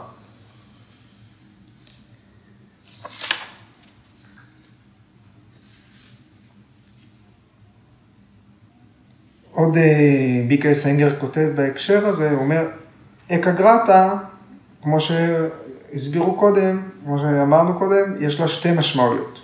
[9.51, 12.67] עוד אה, ביקר סנגר כותב בהקשר הזה, הוא אומר,
[13.31, 14.17] אקגרטה,
[14.81, 19.41] כמו שהסבירו קודם, כמו שאמרנו קודם, יש לה שתי משמעויות.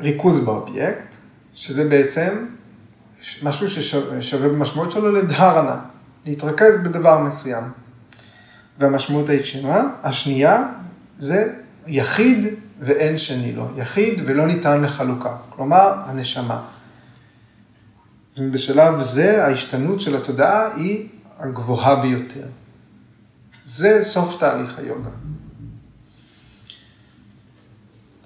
[0.00, 1.16] ריכוז באובייקט,
[1.54, 2.46] שזה בעצם
[3.42, 5.76] משהו ששווה במשמעות שלו לדהרנה,
[6.26, 7.64] להתרכז בדבר מסוים.
[8.78, 10.68] והמשמעות הישנה, השנייה,
[11.18, 11.52] זה
[11.86, 12.46] יחיד
[12.80, 16.62] ואין שני לו, יחיד ולא ניתן לחלוקה, כלומר הנשמה.
[18.38, 22.46] ובשלב זה ההשתנות של התודעה היא הגבוהה ביותר.
[23.66, 25.10] זה סוף תהליך היוגה.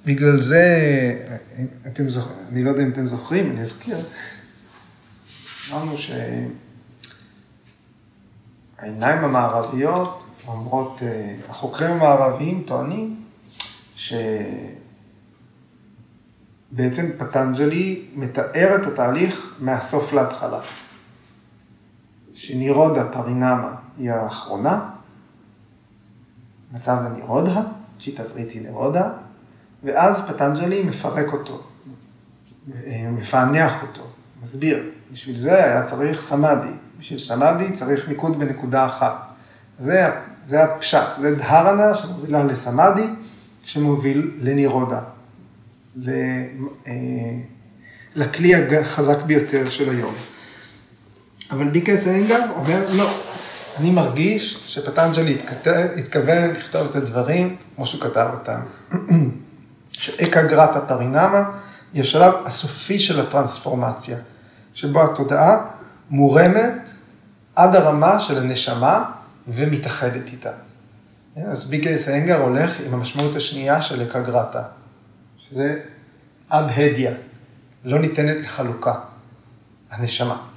[0.06, 0.66] בגלל זה,
[1.86, 3.96] אתם זוכרים, אני לא יודע אם אתם זוכרים, אני אזכיר,
[5.72, 5.94] אמרנו
[8.78, 13.24] שהעיניים המערביות אומרות, אה, החוקרים המערביים טוענים
[13.96, 14.32] שבעצם
[17.18, 20.60] פטנג'לי מתאר את התהליך מהסוף להתחלה.
[22.34, 24.90] שנירודה פרינמה היא האחרונה,
[26.72, 27.62] מצב הנירודה,
[28.00, 28.22] צ'יטה
[28.62, 29.10] נירודה,
[29.84, 31.62] ואז פטנג'לי מפרק אותו,
[33.10, 34.02] מפענח אותו,
[34.42, 34.93] מסביר.
[35.14, 36.72] בשביל זה היה צריך סמאדי.
[36.98, 39.26] בשביל סמאדי צריך מיקוד בנקודה אחת.
[39.78, 40.10] זה,
[40.46, 43.06] זה הפשט, זה דהרנה שמובילה לסמאדי,
[43.64, 45.00] שמוביל לנירודה.
[46.08, 46.12] אה,
[48.14, 50.14] לכלי החזק ביותר של היום.
[51.50, 53.10] אבל ביקס אנגר אומר, לא,
[53.80, 55.38] אני מרגיש שפטנג'לי
[55.96, 58.60] התכוון לכתוב את הדברים כמו שהוא כתב אותם.
[59.90, 61.50] שאקה גרטה פרינמה
[61.92, 64.16] היא השלב הסופי של הטרנספורמציה,
[64.74, 65.66] שבו התודעה
[66.10, 66.90] מורמת
[67.56, 69.10] עד הרמה של הנשמה
[69.48, 70.50] ומתאחדת איתה.
[71.46, 74.62] אז ביגלס אנגר הולך עם המשמעות השנייה של אקה גרטה,
[75.38, 75.80] שזה
[76.50, 77.12] אבהדיה,
[77.84, 78.94] לא ניתנת לחלוקה,
[79.90, 80.53] הנשמה.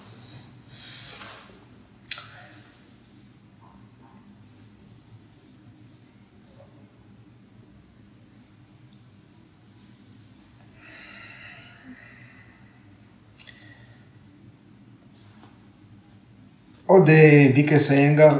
[16.87, 17.09] עוד
[17.55, 18.39] ויקס אה, איינגר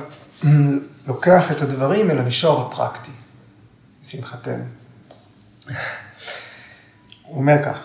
[1.08, 3.12] לוקח את הדברים אל המישור הפרקטי,
[4.04, 4.64] לשמחתנו.
[7.26, 7.78] הוא אומר כך,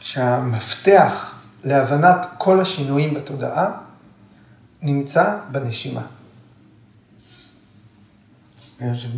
[0.00, 3.70] שהמפתח להבנת כל השינויים בתודעה
[4.82, 6.02] נמצא בנשימה.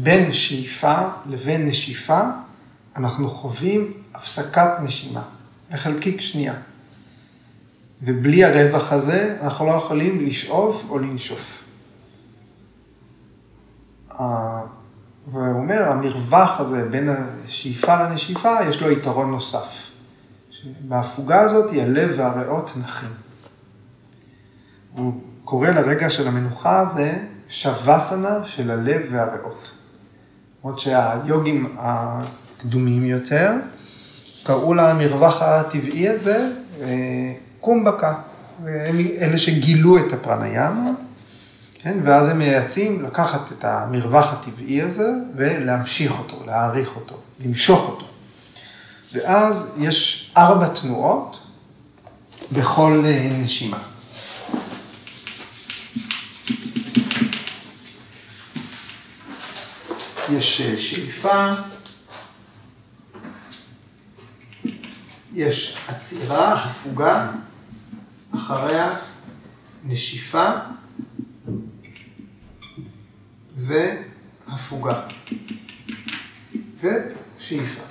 [0.02, 2.20] בין שאיפה לבין נשיפה
[2.96, 5.22] אנחנו חווים הפסקת נשימה,
[5.70, 6.54] לחלקיק שנייה.
[8.02, 11.64] ובלי הרווח הזה אנחנו לא יכולים לשאוף או לנשוף.
[15.32, 19.90] והוא אומר, המרווח הזה בין השאיפה לנשיפה, יש לו יתרון נוסף.
[20.80, 23.08] בהפוגה הזאת הלב והריאות נחים.
[24.92, 25.12] הוא
[25.44, 29.78] קורא לרגע של המנוחה הזה שווסנה של הלב והריאות.
[30.60, 33.52] למרות שהיוגים הקדומים יותר
[34.44, 38.14] קראו למרווח הטבעי הזה אה, קומבקה,
[38.64, 40.90] והם אלה שגילו את הפרניאמה,
[41.82, 41.98] כן?
[42.04, 48.06] ואז הם מייעצים לקחת את המרווח הטבעי הזה ולהמשיך אותו, להעריך אותו, למשוך אותו.
[49.12, 51.42] ואז יש ארבע תנועות
[52.52, 53.78] בכל אה, נשימה.
[60.32, 61.50] יש אה, שאיפה,
[65.34, 67.30] יש עצירה, הפוגה,
[68.38, 68.96] אחריה
[69.84, 70.50] נשיפה
[73.58, 75.02] והפוגה
[76.80, 77.82] ושאיפה.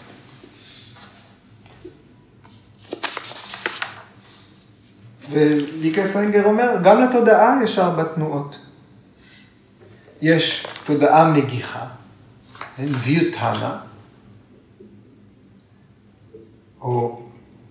[5.30, 8.66] וליקה סרינגר אומר, גם לתודעה יש ארבע תנועות.
[10.22, 11.88] יש תודעה מגיחה,
[12.80, 13.80] ויוטהנה,
[16.82, 17.22] או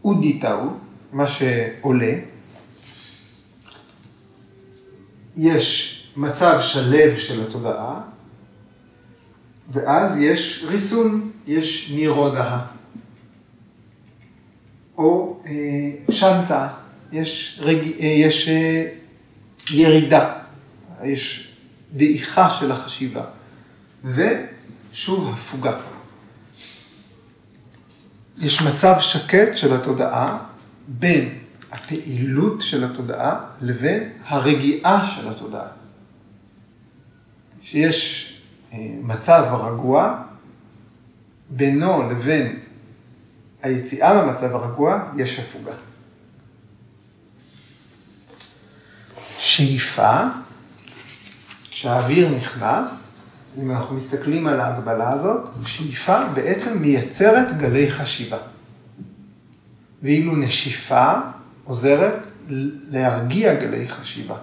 [0.05, 0.69] אודיטאו,
[1.13, 2.13] מה שעולה,
[5.37, 8.01] יש מצב שלב של התודעה,
[9.73, 12.61] ואז יש ריסון, יש נירודה,
[14.99, 16.69] או אה, שנטה,
[17.13, 17.77] יש, רג...
[18.01, 18.89] אה, יש אה,
[19.71, 20.35] ירידה,
[21.05, 21.53] יש
[21.93, 23.25] דעיכה של החשיבה,
[24.05, 25.77] ושוב הפוגה.
[28.39, 30.39] יש מצב שקט של התודעה
[30.89, 31.39] בין
[31.77, 35.69] הפעילות של התודעה לבין הרגיעה של התודעה.
[37.63, 38.33] שיש
[38.73, 40.23] אה, מצב רגוע,
[41.51, 42.59] בינו לבין
[43.63, 45.75] היציאה מהמצב הרגוע יש הפוגה.
[49.39, 50.23] שאיפה
[51.71, 53.17] כשהאוויר נכנס,
[53.63, 58.39] אם אנחנו מסתכלים על ההגבלה הזאת, שאיפה בעצם מייצרת גלי חשיבה.
[60.03, 61.13] ואילו נשיפה
[61.67, 62.27] עוזרת
[62.91, 64.37] להרגיע גלי חשיבה.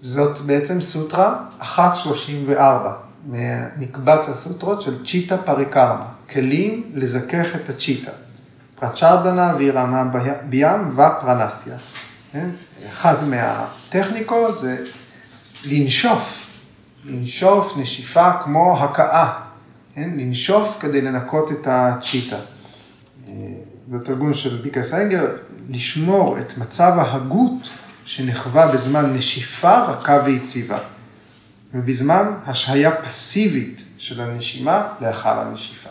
[0.00, 2.94] זאת בעצם סוטרה 134
[3.26, 8.10] ממקבץ הסוטרות של צ'יטה פריקרמה, כלים לזכך את הצ'יטה.
[8.74, 10.04] פרצ'רדנה וירמה
[10.48, 11.76] בים ופרנסיה.
[12.32, 12.50] כן?
[12.88, 14.84] אחת מהטכניקות זה
[15.64, 16.46] לנשוף,
[17.04, 19.40] לנשוף נשיפה כמו הכאה,
[19.94, 20.10] כן?
[20.16, 22.36] לנשוף כדי לנקות את הצ'יטה.
[23.92, 25.36] בתרגום של ביקה סיינגר,
[25.68, 27.68] לשמור את מצב ההגות
[28.04, 30.78] שנחווה בזמן נשיפה רכה ויציבה,
[31.74, 35.88] ובזמן השהיה פסיבית של הנשימה לאחר הנשיפה.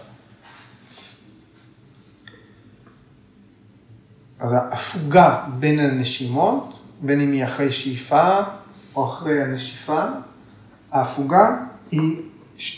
[4.39, 8.41] אז ההפוגה בין הנשימות, בין אם היא אחרי שאיפה
[8.95, 10.05] או אחרי הנשיפה,
[10.91, 11.57] ההפוגה
[11.91, 12.21] היא,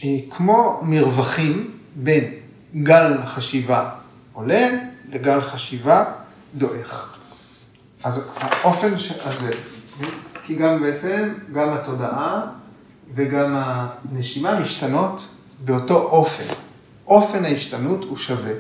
[0.01, 2.33] היא כמו מרווחים בין
[2.75, 3.89] גל חשיבה
[4.33, 6.13] עולה לגל חשיבה
[6.55, 7.17] דועך.
[8.03, 8.93] אז האופן
[9.25, 9.51] הזה,
[10.45, 12.51] כי גם בעצם, גם התודעה
[13.15, 15.27] וגם הנשימה משתנות
[15.65, 16.53] באותו אופן.
[17.07, 18.53] אופן ההשתנות הוא שווה.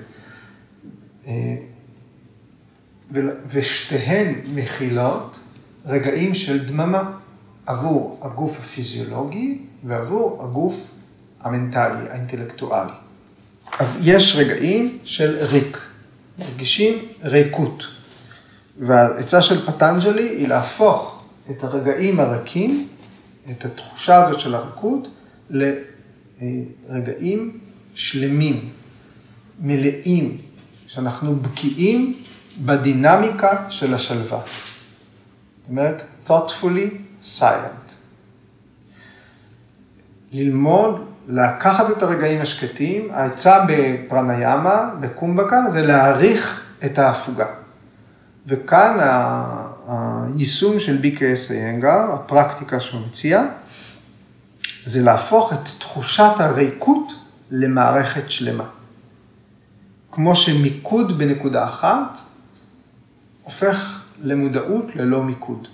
[3.47, 5.39] ושתיהן מכילות
[5.85, 7.11] רגעים של דממה
[7.65, 10.87] עבור הגוף הפיזיולוגי ועבור הגוף
[11.41, 12.91] המנטלי, האינטלקטואלי.
[13.79, 15.77] אז יש רגעים של ריק,
[16.39, 17.83] מרגישים ריקות.
[18.79, 22.87] והעצה של פטנג'לי היא להפוך את הרגעים הרכים,
[23.51, 25.07] את התחושה הזאת של הריקות,
[26.89, 27.59] לרגעים
[27.95, 28.69] שלמים,
[29.59, 30.37] מלאים,
[30.87, 32.23] שאנחנו בקיאים
[32.65, 34.41] בדינמיקה של השלווה.
[35.61, 36.89] זאת אומרת, thoughtfully
[37.23, 37.93] silent.
[40.31, 47.47] ללמוד, לקחת את הרגעים השקטים, העצה בפרניאמה, בקומבקה, זה להעריך את ההפוגה.
[48.47, 48.97] וכאן
[49.87, 53.43] היישום של BKS איינגר, הפרקטיקה שהוא מציע,
[54.85, 57.13] זה להפוך את תחושת הריקות
[57.51, 58.65] למערכת שלמה.
[60.11, 62.17] כמו שמיקוד בנקודה אחת
[63.43, 65.67] הופך למודעות ללא מיקוד.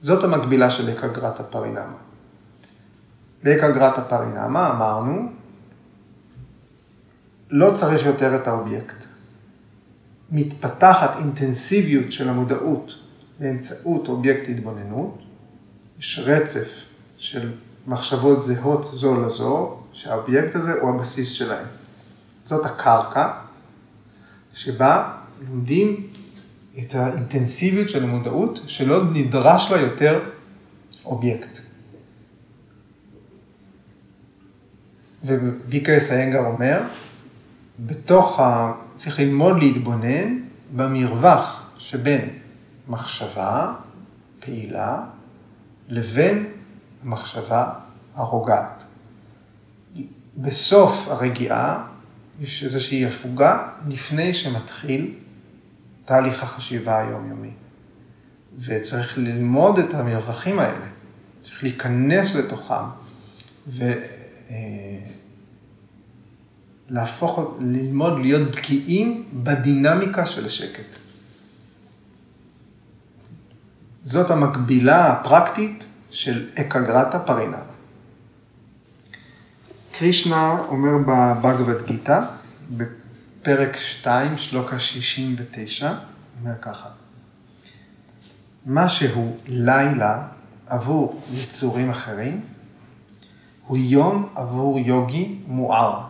[0.00, 2.09] זאת המקבילה של אקגרטה פרינמה.
[3.42, 5.32] באקגרטה פרינמה אמרנו,
[7.50, 9.06] לא צריך יותר את האובייקט.
[10.30, 12.94] מתפתחת אינטנסיביות של המודעות
[13.38, 15.18] באמצעות אובייקט התבוננות,
[15.98, 16.68] יש רצף
[17.18, 17.52] של
[17.86, 21.66] מחשבות זהות זו לזו, שהאובייקט הזה הוא הבסיס שלהם.
[22.44, 23.32] זאת הקרקע,
[24.54, 25.12] שבה
[25.48, 26.06] לומדים
[26.78, 30.20] את האינטנסיביות של המודעות, שלא נדרש לה יותר
[31.04, 31.59] אובייקט.
[35.24, 36.80] וביקרס איינגר אומר,
[37.86, 38.72] בתוך ה...
[38.96, 40.38] צריך ללמוד להתבונן
[40.76, 42.28] במרווח שבין
[42.88, 43.72] מחשבה
[44.40, 45.02] פעילה
[45.88, 46.46] לבין
[47.04, 47.72] מחשבה
[48.14, 48.84] הרוגעת.
[50.36, 51.86] בסוף הרגיעה
[52.40, 55.14] יש איזושהי הפוגה לפני שמתחיל
[56.04, 57.50] תהליך החשיבה היומיומי.
[58.58, 60.86] וצריך ללמוד את המרווחים האלה,
[61.42, 62.84] צריך להיכנס לתוכם
[63.66, 64.19] ולהפוך,
[64.50, 64.98] אה,
[67.60, 70.96] ללמוד להיות בקיאים בדינמיקה של השקט.
[74.04, 77.58] זאת המקבילה הפרקטית של אקגרטה פרינה.
[79.98, 82.20] קרישנה אומר בבגבד גיתא,
[82.70, 85.92] בפרק 2, שלוקה 69,
[86.40, 86.88] אומר ככה,
[88.66, 90.26] מה שהוא לילה
[90.66, 92.40] עבור יצורים אחרים,
[93.70, 96.00] הוא יום עבור יוגי מואר.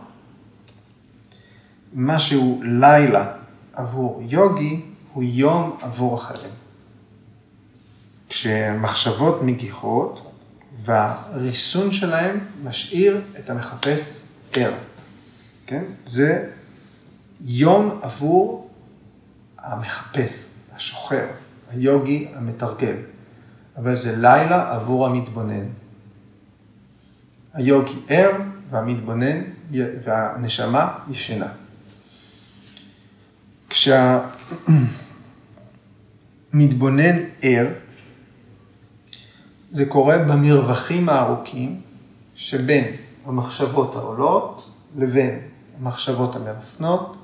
[1.93, 3.33] מה שהוא לילה
[3.73, 4.81] עבור יוגי,
[5.13, 6.51] הוא יום עבור אחרים.
[8.29, 10.31] כשמחשבות מגיחות,
[10.83, 14.23] והריסון שלהם משאיר את המחפש
[14.55, 14.73] ער.
[15.65, 15.83] כן?
[16.05, 16.49] זה
[17.41, 18.69] יום עבור
[19.57, 21.27] המחפש, השוחר,
[21.71, 22.95] היוגי המתרגל,
[23.77, 25.80] אבל זה לילה עבור המתבונן.
[27.53, 28.31] היוגי ער
[28.69, 29.41] והמתבונן
[30.03, 31.47] והנשמה ישנה.
[33.69, 34.29] כשהמתבונן
[37.41, 37.67] ער,
[39.71, 41.81] זה קורה במרווחים הארוכים
[42.35, 42.95] שבין
[43.25, 45.39] המחשבות העולות לבין
[45.79, 47.17] המחשבות המרסנות,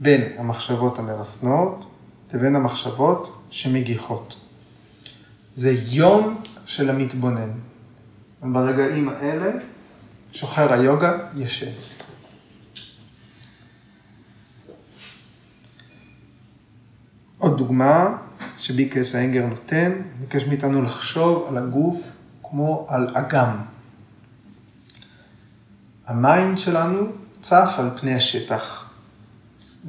[0.00, 1.86] בין המחשבות המרסנות
[2.32, 4.36] לבין המחשבות שמגיחות.
[5.54, 7.50] זה יום של המתבונן.
[8.42, 9.50] ברגעים האלה
[10.32, 11.70] שוחר היוגה ישן.
[17.38, 18.16] עוד דוגמה
[18.56, 22.02] שביקס האנגר נותן, ביקש מאיתנו לחשוב על הגוף
[22.42, 23.56] כמו על אגם.
[26.06, 27.06] המים שלנו
[27.42, 28.90] צף על פני השטח,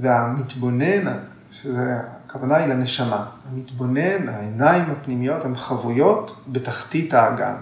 [0.01, 1.17] והמתבונן,
[1.51, 7.55] שזה, הכוונה היא לנשמה, המתבונן, העיניים הפנימיות, הן חבויות בתחתית האגם.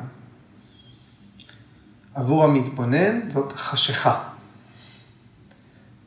[2.15, 4.23] עבור המתבונן זאת חשיכה.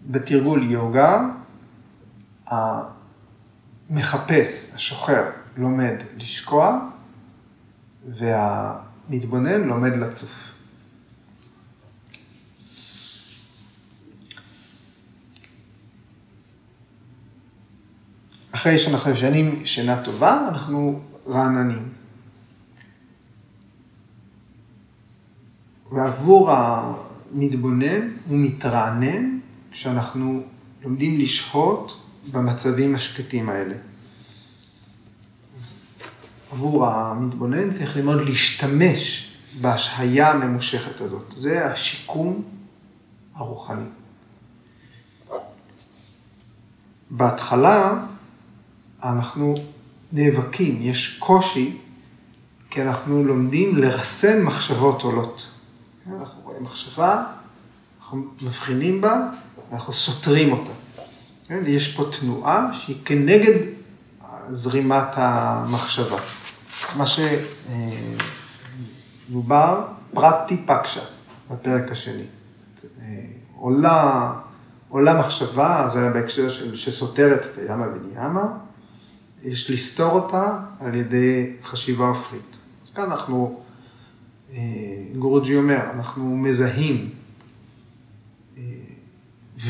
[0.06, 1.28] בתרגול יוגה,
[3.90, 5.24] המחפש, השוחר,
[5.56, 6.88] לומד לשקוע,
[8.09, 10.54] והמתבונן לומד לצוף.
[18.50, 21.97] אחרי שאנחנו ישנים שינה טובה, אנחנו רעננים.
[25.93, 29.39] ועבור המתבונן הוא מתרענן
[29.70, 30.43] כשאנחנו
[30.82, 32.01] לומדים לשהות
[32.32, 33.74] במצבים השקטים האלה.
[36.53, 41.32] עבור המתבונן צריך ללמוד להשתמש בהשהיה הממושכת הזאת.
[41.36, 42.43] זה השיקום
[43.34, 43.89] הרוחני.
[47.11, 48.05] בהתחלה
[49.03, 49.55] אנחנו
[50.12, 51.76] נאבקים, יש קושי,
[52.70, 55.57] כי אנחנו לומדים לרסן מחשבות עולות.
[56.16, 57.24] אנחנו רואים מחשבה,
[58.00, 59.28] אנחנו מבחינים בה,
[59.70, 60.70] ואנחנו סותרים אותה.
[61.48, 61.62] כן?
[61.66, 63.59] יש פה תנועה שהיא כנגד
[64.50, 66.18] זרימת המחשבה.
[66.96, 67.04] מה
[69.28, 69.84] שדובר,
[70.14, 71.00] פרטי פקשה,
[71.50, 72.24] בפרק השני.
[73.56, 74.32] עולה,
[74.88, 78.46] עולה מחשבה, זה בהקשר של, שסותרת את הימה וניאמה,
[79.42, 82.56] יש לסתור אותה על ידי חשיבה עופרית.
[82.84, 83.61] אז כאן אנחנו
[84.53, 84.59] אה,
[85.18, 87.11] גורוג'י אומר, אנחנו מזהים
[88.59, 88.62] אה,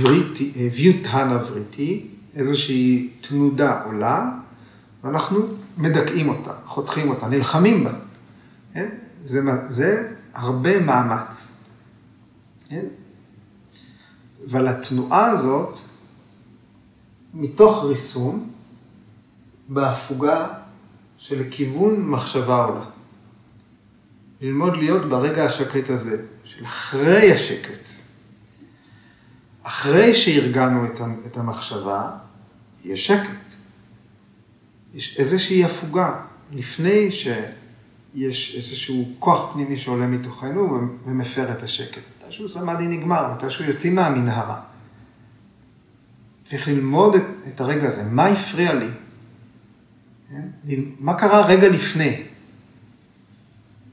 [0.01, 4.31] וריטי, אה, ויוטהנה וריטי, איזושהי תנודה עולה,
[5.05, 5.39] ואנחנו
[5.79, 7.93] מדכאים אותה, חותכים אותה, נלחמים בה.
[8.73, 8.89] כן?
[9.25, 11.63] זה, זה הרבה מאמץ.
[12.69, 12.85] כן?
[14.51, 15.79] אבל התנועה הזאת,
[17.35, 18.51] מתוך ריסון,
[19.69, 20.49] בהפוגה
[21.19, 22.85] שלכיוון מחשבה עולה.
[24.41, 27.89] ללמוד להיות ברגע השקט הזה, של אחרי השקט.
[29.63, 30.87] אחרי שארגנו
[31.27, 32.11] את המחשבה,
[32.85, 33.49] יש שקט.
[34.95, 36.21] יש איזושהי הפוגה,
[36.53, 42.03] לפני שיש איזשהו כוח פנימי שעולה מתוכנו ומפר את השקט.
[42.17, 44.61] מתישהו סמאדי נגמר, מתישהו יוצאים מהמנהרה.
[46.43, 48.89] צריך ללמוד את, את הרגע הזה, מה הפריע לי?
[50.31, 50.43] כן?
[51.01, 52.23] מה קרה רגע לפני?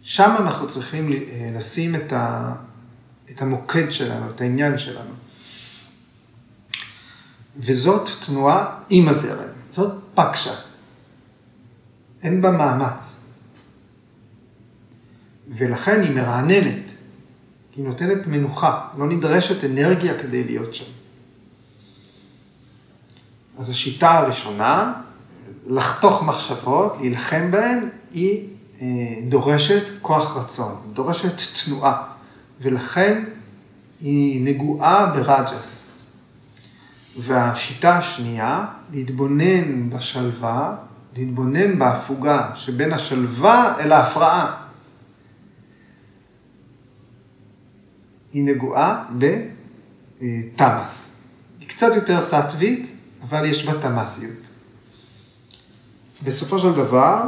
[0.06, 2.54] שם אנחנו צריכים אה, לשים את, ה,
[3.32, 5.10] את המוקד שלנו, את העניין שלנו.
[7.58, 10.54] וזאת תנועה עם הזרם, זאת פקשה.
[12.24, 13.26] אין בה מאמץ.
[15.50, 16.92] ולכן היא מרעננת,
[17.76, 20.92] היא נותנת מנוחה, לא נדרשת אנרגיה כדי להיות שם.
[23.58, 24.94] אז השיטה הראשונה,
[25.68, 28.55] לחתוך מחשבות, להילחם בהן, היא
[29.30, 31.34] דורשת כוח רצון, דורשת
[31.66, 32.04] תנועה,
[32.62, 33.24] ולכן
[34.02, 35.92] היא נגועה ברג'ס.
[37.20, 40.76] והשיטה השנייה, להתבונן בשלווה,
[41.18, 44.62] להתבונן בהפוגה שבין השלווה אל ההפרעה.
[48.34, 49.06] היא נגועה
[50.18, 51.18] בתמאס.
[51.60, 52.92] היא קצת יותר סטווית,
[53.24, 54.50] אבל יש בה תמאסיות.
[56.24, 57.24] בסופו של דבר,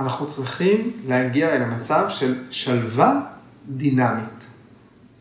[0.00, 3.30] אנחנו צריכים להגיע אל המצב של שלווה
[3.68, 4.46] דינמית.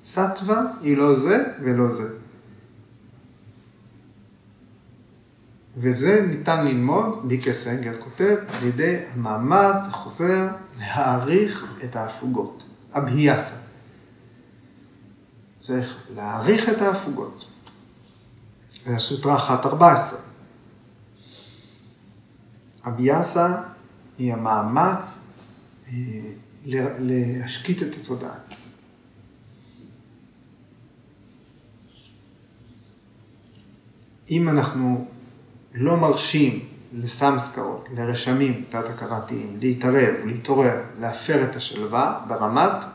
[0.06, 2.10] סטווה היא לא זה ולא זה.
[5.78, 10.48] וזה ניתן ללמוד, ביקר סנגר כותב, על ידי המאמץ החוזר
[10.80, 12.64] להעריך את ההפוגות,
[12.94, 13.68] אבהיאסה.
[15.62, 17.46] צריך להעריך את ההפוגות.
[18.86, 19.84] זה הסוטרה 1.14.
[22.88, 23.62] אביאסה
[24.20, 25.28] היא המאמץ
[25.88, 25.94] אה,
[27.00, 28.34] להשקיט את התודעה.
[34.30, 35.08] אם אנחנו
[35.74, 42.86] לא מרשים לסמסקאות, לרשמים תת-הכרתיים, להתערב, להתעורר, להפר את השלווה ברמת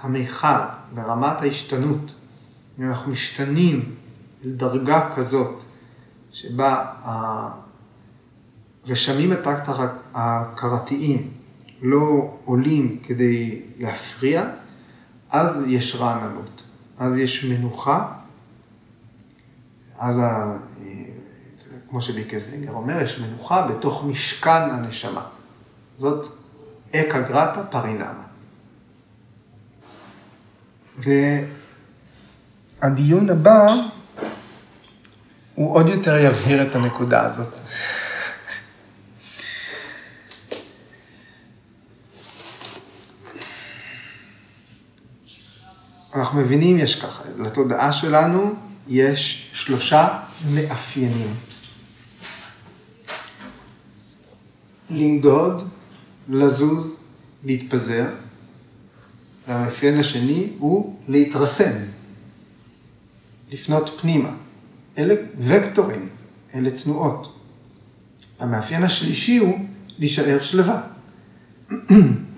[0.00, 0.62] המיכל,
[0.94, 2.14] ברמת ההשתנות.
[2.78, 3.94] אם אנחנו משתנים
[4.44, 5.62] לדרגה כזאת,
[6.32, 6.86] שבה
[8.88, 11.30] הרשמים התת-הכרתיים
[11.82, 14.44] לא עולים כדי להפריע,
[15.30, 16.62] אז יש רעננות,
[16.98, 18.12] אז יש מנוחה,
[19.98, 20.56] אז, ה...
[21.90, 25.26] כמו שביקסלינגר אומר, יש מנוחה בתוך משכן הנשמה.
[25.96, 26.26] זאת
[26.94, 28.22] אקה גרטה פרינמה.
[32.82, 33.66] והדיון הבא,
[35.54, 37.60] הוא עוד יותר יבהיר את הנקודה הזאת.
[46.16, 48.54] אנחנו מבינים, יש ככה, לתודעה שלנו
[48.88, 50.18] יש שלושה
[50.50, 51.34] מאפיינים.
[54.90, 55.68] לנדוד,
[56.28, 56.96] לזוז,
[57.44, 58.06] להתפזר.
[59.48, 61.84] והמאפיין השני הוא להתרסן,
[63.52, 64.30] לפנות פנימה.
[64.98, 66.08] אלה וקטורים,
[66.54, 67.38] אלה תנועות.
[68.38, 69.58] המאפיין השלישי הוא
[69.98, 70.82] להישאר שלווה.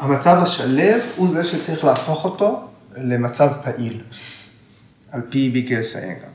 [0.00, 4.00] המצב השלב הוא זה שצריך להפוך אותו למצב פעיל,
[5.10, 6.26] על פי ביקר סיינגה.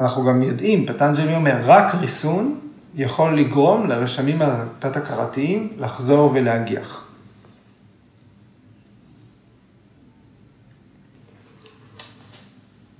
[0.00, 2.60] אנחנו גם יודעים, פטנג'לי אומר, רק ריסון
[2.94, 7.04] יכול לגרום לרשמים התת-הכרתיים לחזור ולהגיח.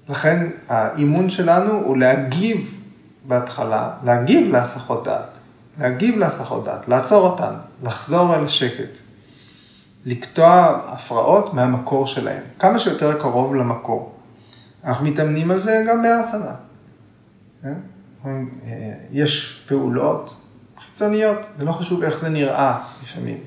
[0.09, 2.79] לכן האימון שלנו הוא להגיב
[3.29, 5.39] בהתחלה, להגיב להסחות דעת.
[5.79, 8.99] להגיב להסחות דעת, לעצור אותן, לחזור אל השקט,
[10.05, 14.15] לקטוע הפרעות מהמקור שלהן, כמה שיותר קרוב למקור.
[14.85, 16.55] אנחנו מתאמנים על זה גם באסנה.
[17.63, 17.75] כן?
[19.13, 20.37] יש פעולות
[20.79, 23.39] חיצוניות, זה לא חשוב איך זה נראה לפעמים.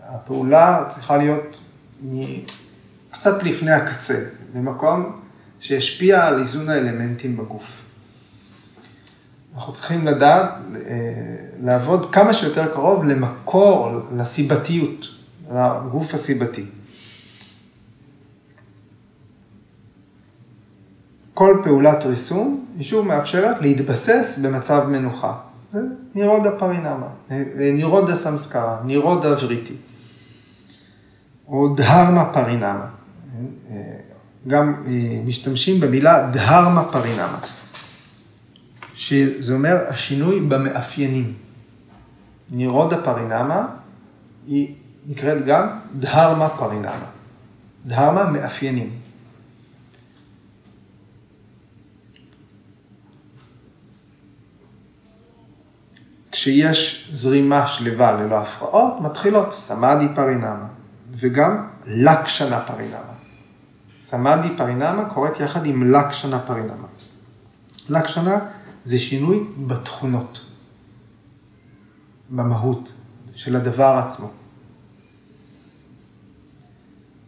[0.00, 1.60] הפעולה צריכה להיות
[3.10, 4.24] קצת לפני הקצה,
[4.54, 5.20] במקום
[5.60, 7.64] שישפיע על איזון האלמנטים בגוף.
[9.54, 10.80] אנחנו צריכים לדעת אה,
[11.62, 15.06] לעבוד כמה שיותר קרוב למקור, לסיבתיות,
[15.54, 16.64] לגוף הסיבתי.
[21.34, 25.34] כל פעולת ריסון, אישור מאפשרת להתבסס במצב מנוחה.
[25.72, 25.80] זה
[26.14, 27.06] נירודה פרינמה,
[27.56, 29.74] נירודה סמסקרה, נירודה וריטי.
[31.48, 32.86] או דהרמה פרינמה.
[34.48, 37.38] גם אה, משתמשים במילה דהרמה פרינמה.
[39.00, 41.34] שזה אומר השינוי במאפיינים.
[42.50, 43.66] נירודה פרינמה
[44.46, 44.74] היא
[45.06, 47.06] נקראת גם דהרמה פרינמה.
[47.86, 48.90] דהרמה מאפיינים.
[56.32, 60.66] כשיש זרימה שלווה ללא הפרעות, מתחילות סמאדי פרינמה
[61.10, 63.14] וגם לקשנה פרינמה.
[63.98, 66.86] סמאדי פרינמה קורית יחד עם לקשנה פרינמה.
[67.88, 68.38] לקשנה
[68.84, 70.44] זה שינוי בתכונות,
[72.30, 72.92] במהות
[73.34, 74.30] של הדבר עצמו.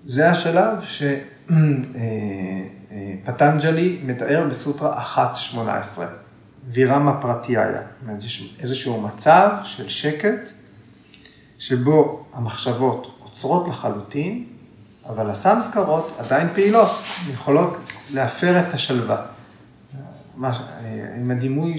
[0.05, 0.85] זה השלב
[3.25, 5.05] שפטנג'לי מתאר בסוטרה
[5.55, 5.59] 1.18,
[6.71, 7.83] וירמה פרטיהיה.
[8.61, 10.51] איזשהו מצב של שקט,
[11.59, 14.45] שבו המחשבות עוצרות לחלוטין,
[15.09, 16.91] אבל הסמסקרות עדיין פעילות,
[17.33, 17.77] יכולות
[18.13, 19.32] להפר את השלווה.
[21.17, 21.77] עם הדימוי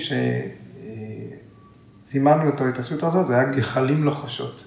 [2.01, 4.65] שסימנו אותו, את הסוטרה הזאת, זה היה גחלים לוחשות.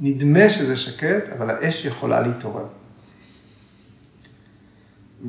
[0.00, 2.66] נדמה שזה שקט, אבל האש יכולה להתעורר.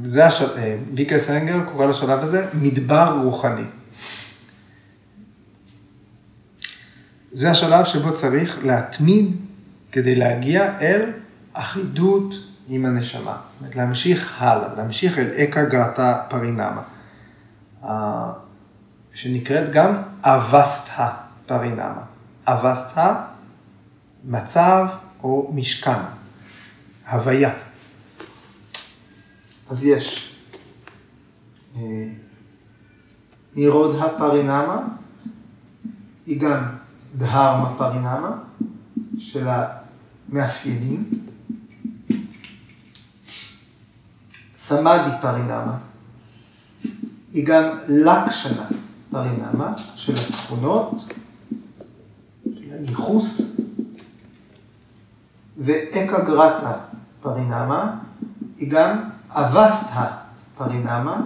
[0.01, 3.65] וזה השלב, ויקה סנגר קורא לשלב הזה מדבר רוחני.
[7.31, 9.35] זה השלב שבו צריך להתמיד
[9.91, 11.11] כדי להגיע אל
[11.53, 12.35] אחידות
[12.67, 13.21] עם הנשמה.
[13.21, 16.81] זאת אומרת, להמשיך הלאה, להמשיך אל אקה גרטה פרינמה.
[19.13, 21.13] שנקראת גם אבסטה
[21.45, 22.01] פרינמה.
[22.47, 23.23] אבסטה,
[24.23, 24.88] מצב
[25.23, 25.99] או משכן,
[27.11, 27.53] הוויה.
[29.69, 30.36] אז יש
[31.75, 31.82] אה,
[33.55, 34.88] נירוד הפרינמה,
[36.25, 36.63] היא גם
[37.17, 38.38] דהרמה פרינמה,
[39.17, 39.47] של
[40.29, 41.09] המאפיינים.
[44.57, 45.77] סמאדי פרינמה,
[47.34, 48.65] היא גם לקשנה
[49.11, 50.91] פרינמה של התכונות,
[52.43, 53.59] של הייחוס,
[55.57, 56.77] ואקגרטה
[57.21, 57.99] פרינמה
[58.57, 60.17] היא גם אבסטה
[60.57, 61.21] פרינמה,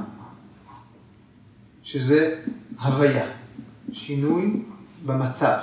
[1.83, 2.41] שזה
[2.81, 3.25] הוויה,
[3.91, 4.63] שינוי
[5.05, 5.57] במצב.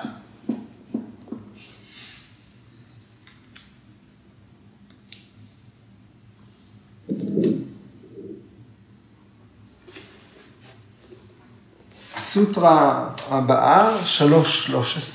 [12.33, 13.99] הסוטרה הבאה,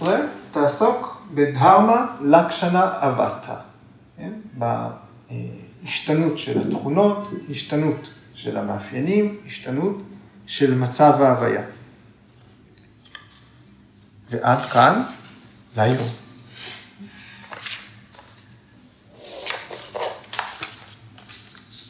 [0.01, 0.07] 3.13,
[0.51, 3.55] תעסוק בדהרמה לקשנה אבסטה.
[4.17, 4.31] כן?
[5.83, 9.97] בהשתנות של התכונות, השתנות של המאפיינים, השתנות
[10.45, 11.61] של מצב ההוויה.
[14.29, 15.03] ועד כאן,
[15.77, 16.07] להיום.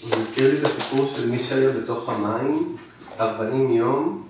[0.03, 2.75] זה הזכיר לי את הסיפור של מי שהיה בתוך המים
[3.19, 4.26] 40 יום,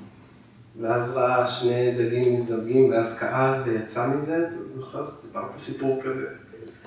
[0.82, 5.03] ואז ראה שני דגים מזדווגים, ואז כעס ויצא מזה, אתה זוכר?
[5.03, 6.25] סיפרת סיפור כזה.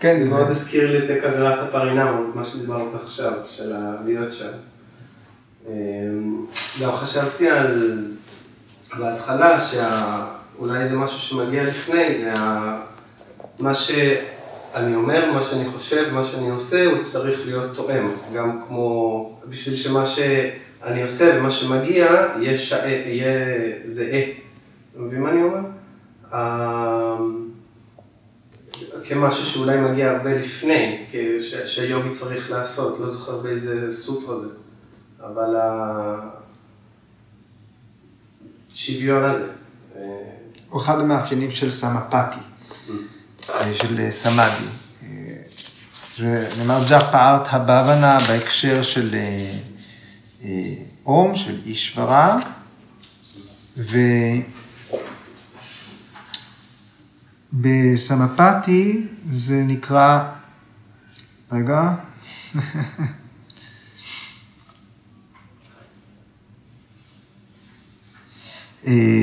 [0.01, 3.72] כן, זה מאוד הזכיר לי את עבירת הפרינם, מה שדיברת עכשיו, של
[4.05, 4.51] להיות שם.
[5.68, 6.47] אמ,
[6.82, 7.99] גם חשבתי על,
[8.99, 12.32] בהתחלה, שאולי זה משהו שמגיע לפני, זה.
[13.59, 18.11] מה שאני אומר, מה שאני חושב, מה שאני עושה, הוא צריך להיות תואם.
[18.34, 20.03] גם כמו, בשביל שמה
[20.85, 22.07] שאני עושה ומה שמגיע,
[22.41, 22.87] יהיה, שע...
[22.87, 24.22] יהיה זהה.
[24.93, 25.61] אתה מבין מה אני אומר?
[26.35, 27.49] אמ,
[29.05, 31.07] כמשהו שאולי מגיע הרבה לפני,
[31.66, 34.49] שיוגי צריך לעשות, לא זוכר באיזה סוטרה זה.
[35.20, 35.57] אבל
[38.72, 39.53] השוויון הזה.
[40.68, 42.41] הוא אחד המאפיינים של סמפתי,
[43.72, 44.66] של סמאדי.
[46.18, 49.14] זה נאמר ג'ח פערת הבאבנה בהקשר של
[51.07, 52.38] אום, של אישברה,
[57.53, 60.24] ובסמפתי זה נקרא,
[61.53, 61.95] רגע,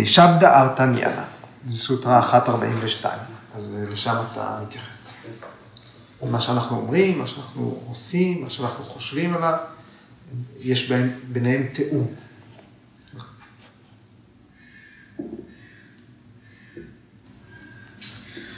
[0.06, 1.24] שבדה ארתניאנה,
[1.70, 3.20] זו סוטרה 142,
[3.56, 5.14] אז אה, לשם אתה מתייחס.
[6.32, 9.58] מה שאנחנו אומרים, מה שאנחנו עושים, מה שאנחנו חושבים עליו,
[10.60, 10.92] יש
[11.32, 12.08] ביניהם תיאום.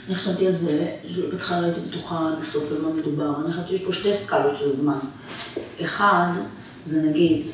[0.08, 0.96] אני חשבתי על זה,
[1.30, 3.40] בהתחלה הייתי בטוחה עד הסוף על מה מדובר.
[3.44, 4.98] אני חושבת שיש פה שתי סקלות של זמן.
[5.80, 6.32] אחד,
[6.84, 7.46] זה נגיד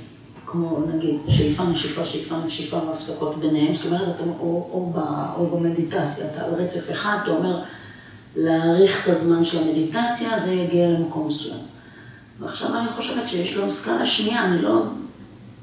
[0.47, 4.99] כמו נגיד שאיפה, נשיפה, שאיפה, נשיפה והפסקות ביניהם, זאת אומרת, אתה, או, או, ב,
[5.37, 7.63] או במדיטציה, אתה על רצף אחד, אתה אומר,
[8.37, 11.76] להאריך את הזמן של המדיטציה, זה יגיע למקום מסוים.
[12.41, 14.83] ועכשיו אני חושבת שיש גם סקאלה שנייה, אני לא...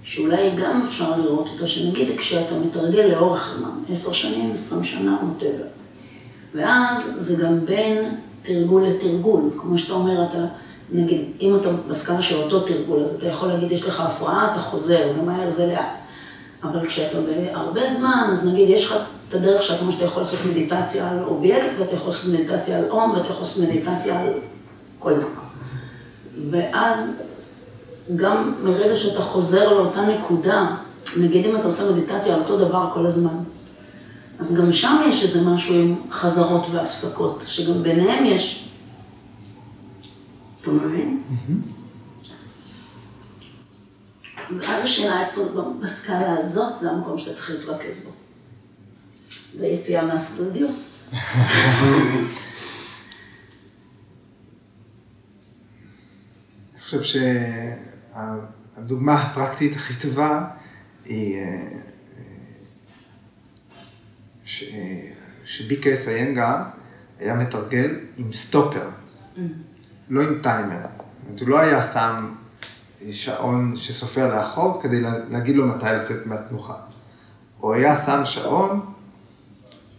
[0.04, 5.66] שאולי גם אפשר לראות אותה, שנגיד כשאתה מתרגל לאורך זמן, עשר שנים, עשרים שנה, מוטבע.
[6.56, 10.46] ואז זה גם בין תרגול לתרגול, כמו שאתה אומר, אתה...
[10.92, 14.60] נגיד, אם אתה בסקאלה של אותו תרגול, אז אתה יכול להגיד, יש לך הפרעה, אתה
[14.60, 15.98] חוזר, זה מהר, זה לאט.
[16.64, 18.96] אבל כשאתה בהרבה זמן, אז נגיד, יש לך
[19.28, 23.12] את הדרך שאתה, שאתה יכול לעשות מדיטציה על אובייקט, ואתה יכול לעשות מדיטציה על אום,
[23.12, 24.30] ואתה יכול לעשות מדיטציה על
[25.00, 25.43] כל דבר.
[26.38, 27.22] ואז,
[28.16, 30.76] גם מרגע שאתה חוזר לאותה נקודה,
[31.18, 33.38] נגיד אם אתה עושה מדיטציה על אותו דבר כל הזמן,
[34.40, 38.70] אז גם שם יש איזה משהו עם חזרות והפסקות, שגם ביניהם יש
[40.62, 41.24] אתה מבין?
[44.60, 45.42] ואז השאלה איפה
[45.82, 48.12] בסקאלה הזאת, זה המקום שאתה צריך להתרכז בו.
[49.60, 50.68] ויציאה מהסטודיו.
[57.00, 57.20] חושב
[58.16, 60.46] שהדוגמה הפרקטית הכי טובה
[61.06, 61.68] היא אה,
[65.46, 66.56] שביקס איינגר
[67.20, 68.90] היה מתרגל עם סטופר.
[68.90, 69.40] Mm-hmm.
[70.10, 70.76] לא עם טיימר.
[70.76, 70.82] זאת
[71.26, 72.34] אומרת, הוא לא היה שם
[73.12, 76.76] שעון שסופר לאחור כדי להגיד לו מתי לצאת מהתנוחה.
[77.60, 78.94] הוא היה שם שעון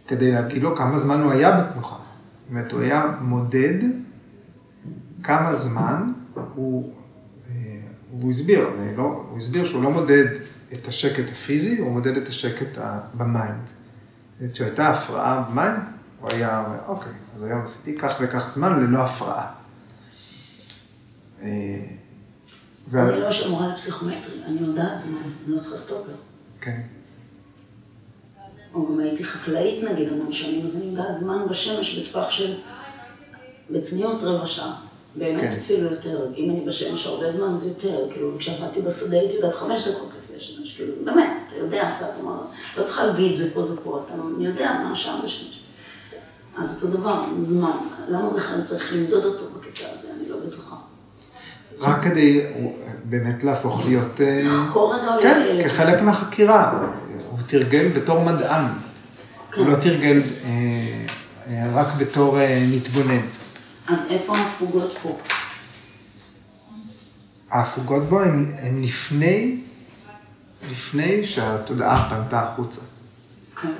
[0.08, 1.96] כדי להגיד לו כמה זמן הוא היה בתנוחה.
[1.96, 3.78] זאת אומרת, הוא היה מודד
[5.22, 6.12] כמה זמן
[6.54, 6.92] הוא,
[7.50, 7.54] אה,
[8.10, 10.26] הוא הסביר, לא, הוא הסביר שהוא לא מודד
[10.72, 12.78] את השקט הפיזי, הוא מודד את השקט
[13.14, 13.62] ב mind.
[14.52, 15.80] כשהייתה הפרעה ב mind,
[16.20, 19.52] הוא היה אומר, אוקיי, אז היום עשיתי כך וכך זמן ללא הפרעה.
[21.42, 21.48] אה,
[22.94, 26.12] אני לא, שמורה לפסיכומטרי, אני יודעת זמן, אני לא צריכה סטופר.
[26.60, 26.80] כן.
[28.74, 32.60] או גם הייתי חקלאית נגיד המון שנים, אז אני יודעת זמן בשמש בטווח של,
[33.70, 34.80] בצניעות רבע שעה.
[35.16, 35.56] באמת כן.
[35.58, 39.88] אפילו יותר, אם אני בשמש הרבה זמן זה יותר, כאילו כשעבדתי בשדה הייתי יודעת חמש
[39.88, 42.40] דקות לפי השמש, כאילו באמת, אתה יודע, אתה אומר,
[42.78, 45.60] לא צריכה להגיד זה פה זה פה, אתה יודע מה השעה בשמש.
[46.58, 47.76] אז אותו דבר, זמן,
[48.08, 50.76] למה בכלל צריך למדוד אותו בקטע הזה, אני לא בטוחה.
[51.80, 52.40] רק כדי
[53.04, 54.20] באמת להפוך להיות...
[54.20, 56.86] אה, לחקור את זה או כן, כחלק מהחקירה.
[57.30, 58.64] הוא תרגל בתור מדען.
[59.52, 59.60] כן.
[59.60, 60.50] הוא לא תרגל אה,
[61.46, 62.38] אה, רק בתור
[62.76, 63.20] מתבונן.
[63.88, 65.18] אז איפה ההפוגות פה?
[67.50, 69.60] ההפוגות בו הן לפני,
[70.70, 72.80] לפני שהתודעה פנתה החוצה.
[73.62, 73.72] כן,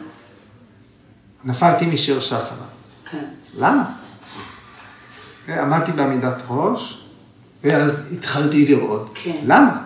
[1.45, 2.67] נפלתי משיר שסנה.
[3.11, 3.25] כן.
[3.55, 3.97] למה?
[5.49, 7.09] עמדתי בעמידת ראש,
[7.65, 9.11] ואז התחלתי לראות.
[9.15, 9.41] כן.
[9.43, 9.83] למה?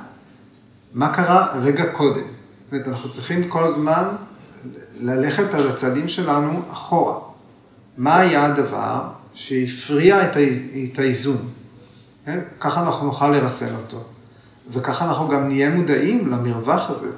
[0.94, 2.22] מה קרה רגע קודם?
[2.22, 4.04] זאת אומרת, אנחנו צריכים כל הזמן
[5.00, 7.18] ללכת על הצעדים שלנו אחורה.
[7.96, 9.02] מה היה הדבר
[9.38, 11.48] שהפריע את האיז- את האיזון?
[12.24, 12.38] כן?
[12.60, 14.04] ככה אנחנו נוכל לרסן אותו.
[14.72, 17.10] וככה אנחנו גם נהיה מודעים למרווח הזה,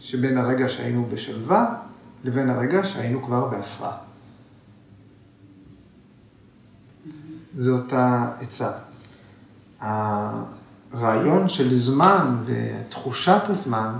[0.00, 1.74] שבין הרגע שהיינו בשלווה
[2.24, 3.96] לבין הרגע שהיינו כבר בהפרעה.
[7.56, 8.70] זאת העצה.
[9.80, 13.92] הרעיון של זמן ותחושת הזמן,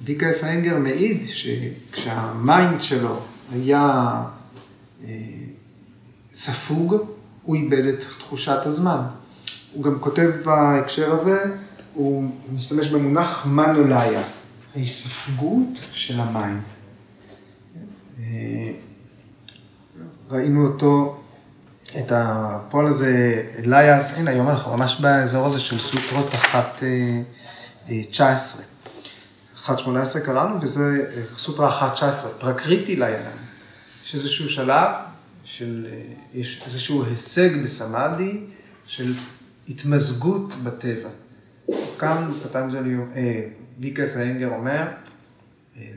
[0.00, 3.20] בי קיי אס איינגר מעיד שכשה mind שלו
[3.52, 4.22] היה
[5.04, 5.08] אה,
[6.34, 6.96] ספוג,
[7.42, 9.00] הוא איבד את תחושת הזמן.
[9.72, 11.44] הוא גם כותב בהקשר הזה,
[11.94, 14.22] הוא משתמש במונח מנולאיה,
[14.74, 16.62] ההיספגות של ה mind.
[18.18, 18.72] אה,
[20.30, 21.20] ראינו אותו,
[21.98, 27.90] את הפועל הזה, ליה, הנה היום אנחנו ממש באזור הזה של סוטרות 1.19.
[29.66, 32.02] 1.18 קראנו, וזה אה, סוטרה 1.19,
[32.38, 33.36] פרקריטי ליינם.
[34.04, 34.88] יש איזשהו שלב
[35.44, 36.02] של, אה,
[36.34, 38.40] יש איזשהו הישג בסמאדי
[38.86, 39.12] של
[39.68, 41.08] התמזגות בטבע.
[41.98, 44.88] כאן פטנג'לי, אה, ויקס האנגר אומר,
[45.76, 45.92] אה,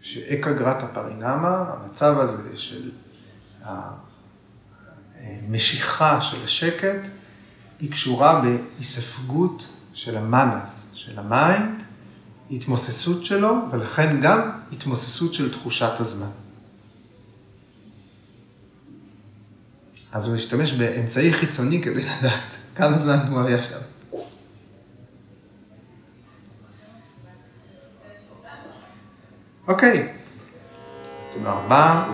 [0.00, 2.90] שאקגרטה פרינמה, המצב הזה של
[5.32, 7.08] המשיכה של השקט,
[7.80, 11.82] היא קשורה בהיספגות של המנס, של ה mind,
[12.50, 16.30] התמוססות שלו, ולכן גם התמוססות של תחושת הזמן.
[20.12, 22.42] אז הוא השתמש באמצעי חיצוני כדי לדעת
[22.74, 23.78] כמה זמן הוא היה שם.
[29.68, 30.08] אוקיי,
[31.32, 32.06] תודה רבה.